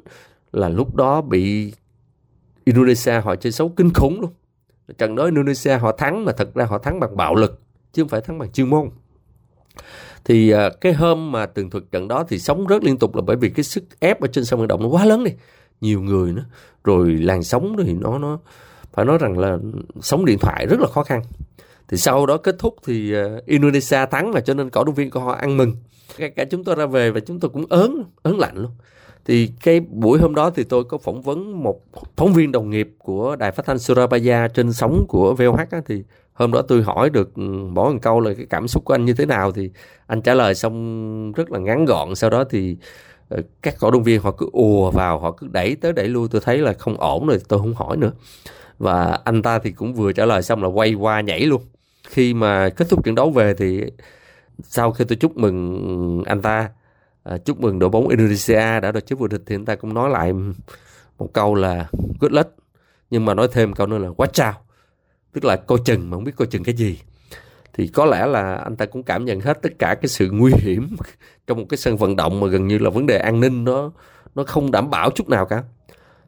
là 0.53 0.69
lúc 0.69 0.95
đó 0.95 1.21
bị 1.21 1.73
Indonesia 2.65 3.21
họ 3.21 3.37
chơi 3.37 3.53
xấu 3.53 3.69
kinh 3.69 3.93
khủng 3.95 4.21
luôn. 4.21 4.31
Trận 4.99 5.17
đối 5.17 5.27
Indonesia 5.27 5.77
họ 5.77 5.93
thắng 5.93 6.25
mà 6.25 6.33
thật 6.33 6.55
ra 6.55 6.65
họ 6.65 6.79
thắng 6.79 7.01
bằng 7.01 7.17
bạo 7.17 7.35
lực 7.35 7.61
chứ 7.93 8.03
không 8.03 8.09
phải 8.09 8.21
thắng 8.21 8.39
bằng 8.39 8.53
chuyên 8.53 8.71
môn. 8.71 8.91
thì 10.25 10.51
à, 10.51 10.71
cái 10.81 10.93
hôm 10.93 11.33
mà 11.33 11.47
tường 11.47 11.71
thuật 11.71 11.85
trận 11.93 12.09
đó 12.09 12.25
thì 12.29 12.39
sóng 12.39 12.67
rớt 12.69 12.85
liên 12.85 12.99
tục 12.99 13.17
là 13.17 13.23
bởi 13.23 13.37
vì 13.37 13.51
cái 13.51 13.65
sức 13.65 13.85
ép 14.01 14.21
ở 14.21 14.29
trên 14.29 14.45
sân 14.45 14.59
vận 14.59 14.69
động 14.69 14.83
nó 14.83 14.89
quá 14.89 15.05
lớn 15.05 15.25
đi 15.25 15.33
nhiều 15.81 16.03
người 16.03 16.33
nữa. 16.33 16.45
Rồi 16.85 17.13
làn 17.13 17.43
sóng 17.43 17.77
thì 17.85 17.93
nó 17.93 18.19
nó 18.19 18.39
phải 18.93 19.05
nói 19.05 19.19
rằng 19.19 19.39
là 19.39 19.59
sóng 20.01 20.25
điện 20.25 20.39
thoại 20.39 20.67
rất 20.67 20.81
là 20.81 20.87
khó 20.87 21.03
khăn. 21.03 21.23
Thì 21.89 21.97
sau 21.97 22.27
đó 22.27 22.37
kết 22.37 22.57
thúc 22.59 22.77
thì 22.87 23.15
à, 23.15 23.25
Indonesia 23.47 24.07
thắng 24.11 24.31
là 24.31 24.41
cho 24.41 24.55
nên 24.55 24.71
cổ 24.71 24.85
động 24.85 24.95
viên 24.95 25.11
của 25.11 25.21
họ 25.21 25.33
ăn 25.33 25.57
mừng. 25.57 25.77
Cả, 26.19 26.29
cả 26.29 26.45
chúng 26.51 26.65
tôi 26.65 26.75
ra 26.75 26.87
về 26.87 27.11
và 27.11 27.21
chúng 27.21 27.41
tôi 27.41 27.51
cũng 27.51 27.67
ớn 27.69 28.05
ớn 28.23 28.39
lạnh 28.39 28.57
luôn 28.57 28.71
thì 29.29 29.51
cái 29.63 29.81
buổi 29.81 30.19
hôm 30.19 30.35
đó 30.35 30.51
thì 30.51 30.65
tôi 30.65 30.85
có 30.85 30.99
phỏng 30.99 31.23
vấn 31.23 31.63
một 31.63 31.81
phóng 32.17 32.33
viên 32.33 32.53
đồng 32.53 32.71
nghiệp 32.71 32.91
của 32.99 33.37
đài 33.37 33.53
phát 33.53 33.67
thanh 33.67 33.79
Surabaya 33.79 34.49
trên 34.49 34.73
sóng 34.73 35.05
của 35.09 35.35
VOH 35.35 35.71
á, 35.71 35.81
thì 35.87 36.03
hôm 36.33 36.53
đó 36.53 36.63
tôi 36.63 36.83
hỏi 36.83 37.11
được 37.11 37.35
ừ, 37.35 37.43
bỏ 37.73 37.91
một 37.91 37.99
câu 38.03 38.21
là 38.21 38.35
cái 38.35 38.47
cảm 38.51 38.69
xúc 38.69 38.85
của 38.85 38.95
anh 38.95 39.05
như 39.05 39.15
thế 39.15 39.27
nào 39.27 39.53
thì 39.53 39.71
anh 40.07 40.23
trả 40.23 40.35
lời 40.35 40.55
xong 40.55 41.33
rất 41.33 41.51
là 41.51 41.59
ngắn 41.59 41.85
gọn. 41.85 42.15
Sau 42.15 42.31
đó 42.31 42.45
thì 42.51 42.77
ờ, 43.29 43.43
các 43.63 43.75
cổ 43.81 43.91
động 43.91 44.03
viên 44.03 44.21
họ 44.21 44.31
cứ 44.31 44.49
ùa 44.53 44.91
vào 44.91 45.19
họ 45.19 45.33
cứ 45.33 45.47
đẩy 45.51 45.77
tới 45.77 45.93
đẩy 45.93 46.09
lui. 46.09 46.29
Tôi 46.31 46.41
thấy 46.45 46.59
là 46.59 46.73
không 46.73 47.01
ổn 47.01 47.27
rồi 47.27 47.39
tôi 47.49 47.59
không 47.59 47.75
hỏi 47.75 47.97
nữa. 47.97 48.13
Và 48.79 49.19
anh 49.25 49.43
ta 49.43 49.59
thì 49.59 49.71
cũng 49.71 49.95
vừa 49.95 50.13
trả 50.13 50.27
lời 50.27 50.43
xong 50.43 50.63
là 50.63 50.69
quay 50.69 50.95
qua 50.95 51.21
nhảy 51.21 51.41
luôn. 51.41 51.63
Khi 52.09 52.35
mà 52.35 52.69
kết 52.69 52.89
thúc 52.91 53.05
trận 53.05 53.15
đấu 53.15 53.31
về 53.31 53.55
thì 53.55 53.83
sau 54.63 54.93
khi 54.93 55.05
tôi 55.09 55.17
chúc 55.17 55.37
mừng 55.37 56.23
anh 56.27 56.43
ta 56.43 56.69
à, 57.29 57.39
chúc 57.39 57.61
mừng 57.61 57.79
đội 57.79 57.91
bóng 57.91 58.09
Indonesia 58.09 58.81
đã 58.81 58.93
đoạt 58.93 59.07
chức 59.07 59.19
vô 59.19 59.27
địch 59.27 59.43
thì 59.47 59.57
chúng 59.57 59.65
ta 59.65 59.77
cũng 59.77 59.95
nói 59.95 60.11
lại 60.11 60.33
một 61.19 61.33
câu 61.33 61.55
là 61.55 61.89
good 62.21 62.33
luck. 62.33 62.57
Nhưng 63.11 63.25
mà 63.25 63.35
nói 63.35 63.49
thêm 63.53 63.73
câu 63.73 63.87
nữa 63.87 63.99
là 63.99 64.09
quá 64.17 64.27
chào 64.33 64.55
tức 65.33 65.45
là 65.45 65.57
coi 65.57 65.79
chừng 65.85 66.11
mà 66.11 66.17
không 66.17 66.25
biết 66.25 66.37
coi 66.37 66.47
chừng 66.47 66.65
cái 66.65 66.75
gì. 66.75 67.01
Thì 67.73 67.89
có 67.89 68.05
lẽ 68.05 68.27
là 68.27 68.55
anh 68.55 68.77
ta 68.77 68.87
cũng 68.87 69.03
cảm 69.03 69.25
nhận 69.25 69.41
hết 69.41 69.63
tất 69.63 69.79
cả 69.79 69.95
cái 69.95 70.09
sự 70.09 70.31
nguy 70.31 70.53
hiểm 70.57 70.97
trong 71.47 71.59
một 71.59 71.67
cái 71.69 71.79
sân 71.79 71.97
vận 71.97 72.17
động 72.17 72.41
mà 72.41 72.47
gần 72.47 72.69
như 72.69 72.79
là 72.79 72.91
vấn 72.91 73.07
đề 73.07 73.19
an 73.19 73.41
ninh 73.41 73.65
nó 73.65 73.91
nó 74.35 74.45
không 74.45 74.71
đảm 74.71 74.91
bảo 74.91 75.11
chút 75.11 75.29
nào 75.29 75.47
cả. 75.47 75.63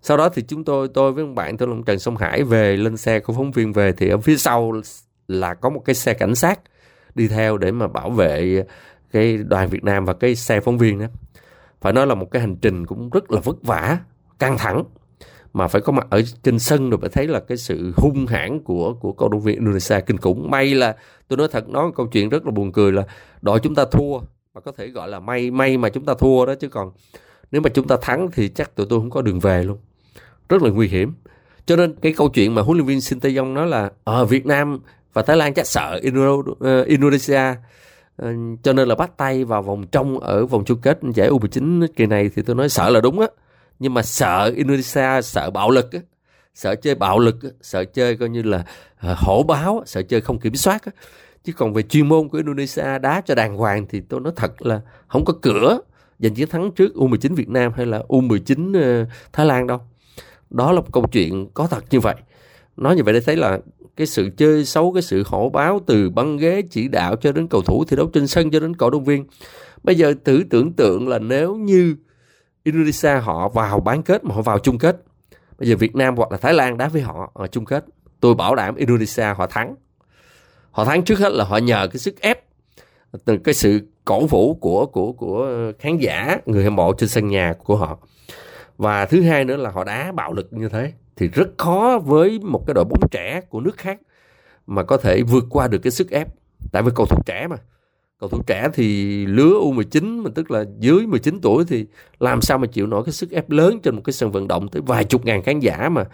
Sau 0.03 0.17
đó 0.17 0.29
thì 0.29 0.43
chúng 0.49 0.65
tôi 0.65 0.89
tôi 0.95 1.13
với 1.13 1.25
ông 1.25 1.35
bạn 1.35 1.57
tôi 1.57 1.69
là 1.69 1.75
Trần 1.87 1.99
Sông 1.99 2.17
Hải 2.17 2.43
về 2.43 2.77
lên 2.77 2.97
xe 2.97 3.21
của 3.21 3.33
phóng 3.33 3.53
viên 3.53 3.73
về 3.73 3.93
thì 3.93 4.09
ở 4.09 4.19
phía 4.19 4.37
sau 4.37 4.73
là 5.29 5.55
có 5.55 5.71
một 5.71 5.83
cái 5.85 5.95
xe 5.95 6.15
cảnh 6.15 6.35
sát 6.35 6.61
đi 7.15 7.29
theo 7.29 7.59
để 7.59 7.73
mà 7.73 7.87
bảo 7.87 8.11
vệ 8.11 8.65
cái 9.13 9.37
đoàn 9.37 9.69
Việt 9.69 9.85
Nam 9.85 10.05
và 10.05 10.13
cái 10.13 10.35
xe 10.35 10.61
phóng 10.61 10.79
viên 10.79 10.99
đó 10.99 11.07
phải 11.81 11.93
nói 11.93 12.07
là 12.07 12.15
một 12.15 12.31
cái 12.31 12.43
hành 12.43 12.57
trình 12.57 12.87
cũng 12.87 13.11
rất 13.11 13.31
là 13.31 13.41
vất 13.41 13.57
vả, 13.63 13.99
căng 14.39 14.59
thẳng. 14.59 14.85
Mà 15.53 15.69
phải 15.69 15.81
có 15.81 15.93
mặt 15.93 16.07
ở 16.11 16.23
trên 16.43 16.59
sân 16.59 16.91
rồi 16.91 16.99
phải 17.01 17.11
thấy 17.11 17.27
là 17.27 17.41
cái 17.41 17.57
sự 17.57 17.93
hung 17.97 18.27
hãn 18.27 18.61
của 18.61 18.95
của 18.95 19.13
cầu 19.13 19.29
động 19.29 19.41
viên 19.41 19.55
Indonesia 19.55 20.01
kinh 20.01 20.17
khủng. 20.17 20.51
May 20.51 20.75
là, 20.75 20.97
tôi 21.29 21.37
nói 21.37 21.49
thật, 21.53 21.69
nói 21.69 21.87
một 21.87 21.93
câu 21.97 22.07
chuyện 22.07 22.29
rất 22.29 22.45
là 22.45 22.51
buồn 22.51 22.73
cười 22.73 22.93
là 22.93 23.03
đội 23.43 23.61
chúng 23.61 23.75
ta 23.75 23.85
thua, 23.91 24.19
mà 24.55 24.61
có 24.61 24.73
thể 24.77 24.89
gọi 24.89 25.09
là 25.09 25.21
may 25.21 25.51
may 25.51 25.77
mà 25.77 25.89
chúng 25.89 26.05
ta 26.05 26.15
thua 26.19 26.47
đó 26.47 26.55
chứ 26.55 26.69
còn 26.69 26.93
nếu 27.51 27.61
mà 27.61 27.71
chúng 27.75 27.87
ta 27.87 27.97
thắng 28.03 28.29
thì 28.33 28.49
chắc 28.49 28.75
tụi 28.77 28.87
tôi 28.91 29.01
không 29.01 29.11
có 29.11 29.23
đường 29.23 29.41
về 29.41 29.65
luôn. 29.65 29.79
Rất 30.49 30.63
là 30.63 30.71
nguy 30.71 30.89
hiểm. 30.89 31.13
Cho 31.67 31.77
nên 31.77 31.95
cái 32.03 32.13
câu 32.13 32.29
chuyện 32.29 32.55
mà 32.55 32.63
huấn 32.63 32.79
luyện 32.79 32.87
viên 32.87 33.01
Sinteyong 33.01 33.55
nói 33.55 33.67
là 33.67 33.91
ở 34.05 34.25
Việt 34.25 34.47
Nam 34.47 34.81
và 35.13 35.23
Thái 35.23 35.37
Lan 35.37 35.55
chắc 35.55 35.67
sợ 35.67 36.01
ờ, 36.61 36.83
Indonesia. 36.83 37.55
Ờ, 38.17 38.33
cho 38.63 38.73
nên 38.73 38.89
là 38.89 38.95
bắt 38.95 39.17
tay 39.17 39.45
vào 39.45 39.63
vòng 39.63 39.87
trong 39.87 40.19
ở 40.19 40.47
vòng 40.47 40.65
chung 40.65 40.81
kết 40.81 40.99
giải 41.15 41.29
U19 41.31 41.87
kỳ 41.97 42.07
này 42.07 42.31
thì 42.35 42.43
tôi 42.43 42.57
nói 42.57 42.69
sợ 42.69 42.91
là 42.91 43.01
đúng 43.01 43.21
á. 43.21 43.27
Nhưng 43.79 43.95
mà 43.95 44.03
sợ 44.03 44.53
Indonesia 44.57 45.23
sợ 45.23 45.51
bạo 45.51 45.71
lực 45.71 45.93
á 45.93 46.01
sợ 46.55 46.75
chơi 46.75 46.95
bạo 46.95 47.19
lực 47.19 47.43
á, 47.43 47.49
sợ 47.61 47.85
chơi 47.85 48.17
coi 48.17 48.29
như 48.29 48.43
là 48.43 48.65
ờ, 49.01 49.15
hổ 49.19 49.43
báo 49.43 49.83
sợ 49.87 50.03
chơi 50.03 50.21
không 50.21 50.39
kiểm 50.39 50.55
soát 50.55 50.85
á. 50.85 50.93
chứ 51.45 51.53
còn 51.53 51.75
về 51.75 51.83
chuyên 51.83 52.09
môn 52.09 52.29
của 52.29 52.39
Indonesia 52.39 52.99
đá 52.99 53.21
cho 53.27 53.35
đàng 53.35 53.57
hoàng 53.57 53.87
thì 53.89 54.01
tôi 54.01 54.21
nói 54.21 54.33
thật 54.37 54.63
là 54.63 54.81
không 55.09 55.25
có 55.25 55.33
cửa 55.43 55.81
giành 56.19 56.35
chiến 56.35 56.49
thắng 56.49 56.71
trước 56.71 56.95
U19 56.95 57.35
Việt 57.35 57.49
Nam 57.49 57.73
hay 57.77 57.87
là 57.87 58.03
U19 58.09 58.83
ờ, 58.83 59.07
Thái 59.33 59.47
Lan 59.47 59.67
đâu. 59.67 59.81
Đó 60.51 60.73
là 60.73 60.81
một 60.81 60.93
câu 60.93 61.07
chuyện 61.13 61.49
có 61.55 61.67
thật 61.67 61.85
như 61.91 62.01
vậy. 62.01 62.15
Nói 62.77 62.97
như 62.97 63.03
vậy 63.05 63.15
để 63.15 63.21
thấy 63.21 63.37
là 63.37 63.59
cái 63.97 64.07
sự 64.07 64.31
chơi 64.37 64.65
xấu, 64.65 64.93
cái 64.93 65.03
sự 65.03 65.23
hổ 65.27 65.49
báo 65.49 65.81
từ 65.87 66.11
băng 66.11 66.37
ghế 66.37 66.63
chỉ 66.71 66.89
đạo 66.89 67.17
cho 67.17 67.33
đến 67.33 67.49
cầu 67.49 67.63
thủ 67.63 67.85
thi 67.85 67.97
đấu 67.97 68.07
trên 68.07 68.27
sân 68.27 68.51
cho 68.51 68.61
đến 68.61 68.77
cổ 68.77 68.91
động 68.91 69.05
viên. 69.05 69.25
Bây 69.83 69.95
giờ 69.95 70.15
thử 70.25 70.43
tưởng 70.51 70.73
tượng 70.73 71.09
là 71.09 71.19
nếu 71.19 71.55
như 71.55 71.97
Indonesia 72.65 73.15
họ 73.15 73.49
vào 73.49 73.81
bán 73.81 74.03
kết 74.03 74.25
mà 74.25 74.35
họ 74.35 74.43
vào 74.43 74.59
chung 74.59 74.79
kết. 74.79 75.03
Bây 75.59 75.69
giờ 75.69 75.77
Việt 75.77 75.97
Nam 75.97 76.17
hoặc 76.17 76.33
là 76.33 76.39
Thái 76.39 76.55
Lan 76.55 76.79
đá 76.79 76.89
với 76.89 77.03
họ 77.03 77.31
ở 77.35 77.47
chung 77.47 77.65
kết. 77.65 77.85
Tôi 78.21 78.35
bảo 78.35 78.55
đảm 78.55 78.77
Indonesia 78.77 79.35
họ 79.37 79.47
thắng. 79.47 79.75
Họ 80.71 80.85
thắng 80.85 81.03
trước 81.03 81.19
hết 81.19 81.33
là 81.33 81.45
họ 81.45 81.57
nhờ 81.57 81.89
cái 81.93 81.99
sức 81.99 82.21
ép, 82.21 82.45
từ 83.25 83.37
cái 83.37 83.55
sự 83.55 83.81
cổ 84.05 84.27
vũ 84.27 84.55
của 84.55 84.87
của 84.87 85.13
của 85.13 85.73
khán 85.79 85.99
giả, 85.99 86.39
người 86.47 86.65
hâm 86.65 86.77
mộ 86.77 86.93
trên 86.93 87.09
sân 87.09 87.29
nhà 87.29 87.55
của 87.65 87.77
họ 87.77 87.99
và 88.81 89.07
thứ 89.07 89.23
hai 89.23 89.45
nữa 89.45 89.57
là 89.57 89.71
họ 89.71 89.85
đá 89.85 90.13
bạo 90.13 90.33
lực 90.33 90.49
như 90.53 90.69
thế 90.69 90.93
thì 91.17 91.29
rất 91.29 91.49
khó 91.59 92.01
với 92.05 92.39
một 92.43 92.67
cái 92.67 92.75
đội 92.75 92.85
bóng 92.85 93.09
trẻ 93.11 93.41
của 93.49 93.61
nước 93.61 93.77
khác 93.77 94.01
mà 94.67 94.83
có 94.83 94.97
thể 94.97 95.23
vượt 95.23 95.45
qua 95.51 95.69
được 95.69 95.79
cái 95.79 95.91
sức 95.91 96.11
ép. 96.11 96.29
Tại 96.73 96.83
vì 96.83 96.91
cầu 96.95 97.07
thủ 97.07 97.19
trẻ 97.27 97.47
mà. 97.51 97.57
Cầu 98.21 98.29
thủ 98.29 98.43
trẻ 98.47 98.69
thì 98.73 99.27
lứa 99.27 99.51
U19 99.51 100.23
mà 100.23 100.31
tức 100.35 100.51
là 100.51 100.65
dưới 100.79 101.07
19 101.07 101.39
tuổi 101.43 101.65
thì 101.65 101.87
làm 102.21 102.41
sao 102.41 102.59
mà 102.59 102.67
chịu 102.67 102.87
nổi 102.87 103.05
cái 103.05 103.13
sức 103.13 103.31
ép 103.31 103.51
lớn 103.51 103.81
trên 103.83 103.95
một 103.95 104.03
cái 104.05 104.13
sân 104.13 104.33
vận 104.33 104.49
động 104.49 104.69
tới 104.69 104.83
vài 104.87 105.05
chục 105.05 105.25
ngàn 105.25 105.43
khán 105.43 105.61
giả 105.61 105.89
mà. 105.89 106.05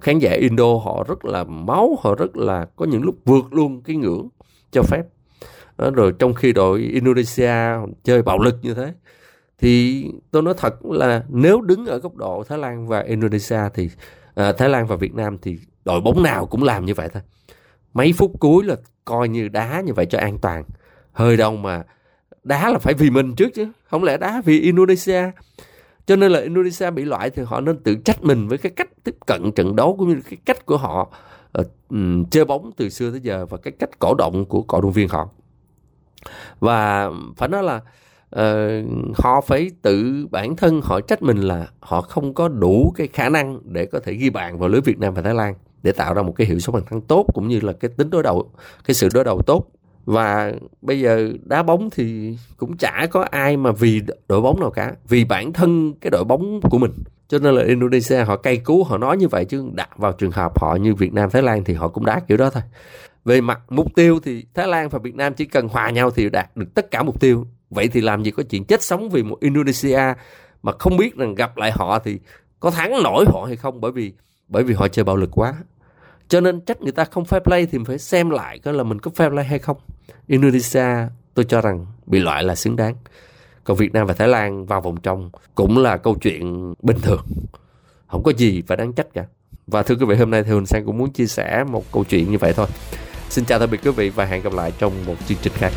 Khán 0.00 0.18
giả 0.18 0.32
Indo 0.32 0.74
họ 0.84 1.04
rất 1.08 1.24
là 1.24 1.44
máu 1.44 1.98
họ 2.02 2.14
rất 2.14 2.36
là 2.36 2.66
có 2.76 2.86
những 2.86 3.02
lúc 3.02 3.14
vượt 3.24 3.44
luôn 3.54 3.82
cái 3.82 3.96
ngưỡng 3.96 4.28
cho 4.70 4.82
phép. 4.82 5.02
Đó, 5.78 5.90
rồi 5.90 6.12
trong 6.18 6.34
khi 6.34 6.52
đội 6.52 6.80
Indonesia 6.80 7.54
chơi 8.04 8.22
bạo 8.22 8.38
lực 8.38 8.58
như 8.62 8.74
thế 8.74 8.94
thì 9.62 10.06
tôi 10.30 10.42
nói 10.42 10.54
thật 10.56 10.84
là 10.84 11.24
nếu 11.28 11.60
đứng 11.60 11.86
ở 11.86 11.98
góc 11.98 12.16
độ 12.16 12.44
Thái 12.48 12.58
Lan 12.58 12.88
và 12.88 13.00
Indonesia 13.00 13.60
thì 13.74 13.90
à, 14.34 14.52
Thái 14.52 14.68
Lan 14.68 14.86
và 14.86 14.96
Việt 14.96 15.14
Nam 15.14 15.38
thì 15.42 15.58
đội 15.84 16.00
bóng 16.00 16.22
nào 16.22 16.46
cũng 16.46 16.62
làm 16.62 16.84
như 16.84 16.94
vậy 16.94 17.08
thôi. 17.12 17.22
Mấy 17.94 18.12
phút 18.12 18.32
cuối 18.40 18.64
là 18.64 18.76
coi 19.04 19.28
như 19.28 19.48
đá 19.48 19.80
như 19.80 19.92
vậy 19.92 20.06
cho 20.06 20.18
an 20.18 20.38
toàn. 20.38 20.64
Hơi 21.12 21.36
đâu 21.36 21.56
mà 21.56 21.82
đá 22.44 22.70
là 22.70 22.78
phải 22.78 22.94
vì 22.94 23.10
mình 23.10 23.34
trước 23.34 23.48
chứ 23.54 23.68
không 23.84 24.04
lẽ 24.04 24.16
đá 24.16 24.42
vì 24.44 24.60
Indonesia? 24.60 25.30
Cho 26.06 26.16
nên 26.16 26.32
là 26.32 26.40
Indonesia 26.40 26.90
bị 26.90 27.04
loại 27.04 27.30
thì 27.30 27.42
họ 27.42 27.60
nên 27.60 27.78
tự 27.82 27.94
trách 27.94 28.24
mình 28.24 28.48
với 28.48 28.58
cái 28.58 28.72
cách 28.76 28.88
tiếp 29.04 29.16
cận 29.26 29.52
trận 29.52 29.76
đấu 29.76 29.96
cũng 29.98 30.08
như 30.08 30.20
cái 30.30 30.38
cách 30.44 30.66
của 30.66 30.76
họ 30.76 31.14
uh, 31.58 31.66
chơi 32.30 32.44
bóng 32.44 32.70
từ 32.76 32.88
xưa 32.88 33.10
tới 33.10 33.20
giờ 33.20 33.46
và 33.46 33.58
cái 33.58 33.72
cách 33.78 33.98
cổ 33.98 34.14
động 34.14 34.44
của 34.44 34.62
cổ 34.62 34.80
động 34.80 34.92
viên 34.92 35.08
họ. 35.08 35.28
Và 36.60 37.10
phải 37.36 37.48
nói 37.48 37.62
là 37.62 37.80
uh, 38.36 39.16
họ 39.16 39.40
phải 39.40 39.70
tự 39.82 40.26
bản 40.30 40.56
thân 40.56 40.80
họ 40.82 41.00
trách 41.00 41.22
mình 41.22 41.36
là 41.36 41.66
họ 41.80 42.00
không 42.00 42.34
có 42.34 42.48
đủ 42.48 42.92
cái 42.96 43.08
khả 43.12 43.28
năng 43.28 43.58
để 43.64 43.86
có 43.86 44.00
thể 44.00 44.14
ghi 44.14 44.30
bàn 44.30 44.58
vào 44.58 44.68
lưới 44.68 44.80
Việt 44.80 44.98
Nam 44.98 45.14
và 45.14 45.22
Thái 45.22 45.34
Lan 45.34 45.54
để 45.82 45.92
tạo 45.92 46.14
ra 46.14 46.22
một 46.22 46.32
cái 46.36 46.46
hiệu 46.46 46.58
số 46.58 46.72
bàn 46.72 46.82
thắng 46.90 47.00
tốt 47.00 47.26
cũng 47.34 47.48
như 47.48 47.60
là 47.60 47.72
cái 47.72 47.90
tính 47.96 48.10
đối 48.10 48.22
đầu 48.22 48.50
cái 48.84 48.94
sự 48.94 49.08
đối 49.14 49.24
đầu 49.24 49.42
tốt. 49.46 49.66
Và 50.04 50.52
bây 50.82 51.00
giờ 51.00 51.32
đá 51.44 51.62
bóng 51.62 51.90
thì 51.90 52.36
cũng 52.56 52.76
chả 52.76 53.06
có 53.10 53.22
ai 53.30 53.56
mà 53.56 53.72
vì 53.72 54.02
đội 54.28 54.40
bóng 54.40 54.60
nào 54.60 54.70
cả 54.70 54.92
vì 55.08 55.24
bản 55.24 55.52
thân 55.52 55.92
cái 56.00 56.10
đội 56.10 56.24
bóng 56.24 56.60
của 56.70 56.78
mình. 56.78 56.92
Cho 57.28 57.38
nên 57.38 57.54
là 57.54 57.64
Indonesia 57.64 58.24
họ 58.24 58.36
cay 58.36 58.56
cú 58.56 58.84
họ 58.84 58.98
nói 58.98 59.16
như 59.16 59.28
vậy 59.28 59.44
chứ 59.44 59.70
đặt 59.74 59.98
vào 59.98 60.12
trường 60.12 60.30
hợp 60.30 60.60
họ 60.60 60.76
như 60.76 60.94
Việt 60.94 61.12
Nam 61.12 61.30
Thái 61.30 61.42
Lan 61.42 61.64
thì 61.64 61.74
họ 61.74 61.88
cũng 61.88 62.04
đá 62.04 62.20
kiểu 62.20 62.36
đó 62.36 62.50
thôi. 62.50 62.62
Về 63.24 63.40
mặt 63.40 63.60
mục 63.70 63.86
tiêu 63.94 64.20
thì 64.22 64.44
Thái 64.54 64.66
Lan 64.68 64.88
và 64.88 64.98
Việt 64.98 65.14
Nam 65.14 65.34
chỉ 65.34 65.44
cần 65.44 65.68
hòa 65.68 65.90
nhau 65.90 66.10
thì 66.10 66.30
đạt 66.30 66.56
được 66.56 66.74
tất 66.74 66.90
cả 66.90 67.02
mục 67.02 67.20
tiêu 67.20 67.46
vậy 67.74 67.88
thì 67.88 68.00
làm 68.00 68.22
gì 68.22 68.30
có 68.30 68.42
chuyện 68.42 68.64
chết 68.64 68.82
sống 68.82 69.10
vì 69.10 69.22
một 69.22 69.36
Indonesia 69.40 70.00
mà 70.62 70.72
không 70.78 70.96
biết 70.96 71.16
rằng 71.16 71.34
gặp 71.34 71.56
lại 71.56 71.72
họ 71.72 71.98
thì 71.98 72.18
có 72.60 72.70
thắng 72.70 73.02
nổi 73.02 73.24
họ 73.32 73.44
hay 73.44 73.56
không? 73.56 73.80
Bởi 73.80 73.92
vì 73.92 74.12
bởi 74.48 74.64
vì 74.64 74.74
họ 74.74 74.88
chơi 74.88 75.04
bạo 75.04 75.16
lực 75.16 75.30
quá. 75.32 75.54
Cho 76.28 76.40
nên 76.40 76.60
trách 76.60 76.82
người 76.82 76.92
ta 76.92 77.04
không 77.04 77.24
fair 77.24 77.40
play 77.40 77.66
thì 77.66 77.78
mình 77.78 77.84
phải 77.84 77.98
xem 77.98 78.30
lại 78.30 78.58
coi 78.58 78.74
là 78.74 78.82
mình 78.82 78.98
có 78.98 79.10
fair 79.16 79.30
play 79.30 79.44
hay 79.44 79.58
không. 79.58 79.76
Indonesia 80.26 80.86
tôi 81.34 81.44
cho 81.44 81.60
rằng 81.60 81.86
bị 82.06 82.20
loại 82.20 82.42
là 82.42 82.54
xứng 82.54 82.76
đáng. 82.76 82.94
Còn 83.64 83.76
Việt 83.76 83.92
Nam 83.92 84.06
và 84.06 84.14
Thái 84.14 84.28
Lan 84.28 84.66
vào 84.66 84.80
vòng 84.80 84.96
trong 85.02 85.30
cũng 85.54 85.78
là 85.78 85.96
câu 85.96 86.14
chuyện 86.14 86.74
bình 86.82 86.98
thường. 87.02 87.24
Không 88.06 88.22
có 88.22 88.32
gì 88.36 88.62
phải 88.66 88.76
đáng 88.76 88.92
trách 88.92 89.06
cả. 89.14 89.24
Và 89.66 89.82
thưa 89.82 89.94
quý 89.94 90.06
vị, 90.06 90.16
hôm 90.16 90.30
nay 90.30 90.42
thì 90.42 90.50
Huỳnh 90.50 90.66
Sang 90.66 90.86
cũng 90.86 90.98
muốn 90.98 91.12
chia 91.12 91.26
sẻ 91.26 91.64
một 91.68 91.92
câu 91.92 92.04
chuyện 92.04 92.30
như 92.30 92.38
vậy 92.38 92.52
thôi. 92.52 92.66
Xin 93.28 93.44
chào 93.44 93.58
tạm 93.58 93.70
biệt 93.70 93.80
quý 93.84 93.90
vị 93.90 94.10
và 94.10 94.24
hẹn 94.24 94.42
gặp 94.42 94.52
lại 94.52 94.72
trong 94.78 94.92
một 95.06 95.14
chương 95.26 95.38
trình 95.42 95.52
khác. 95.56 95.72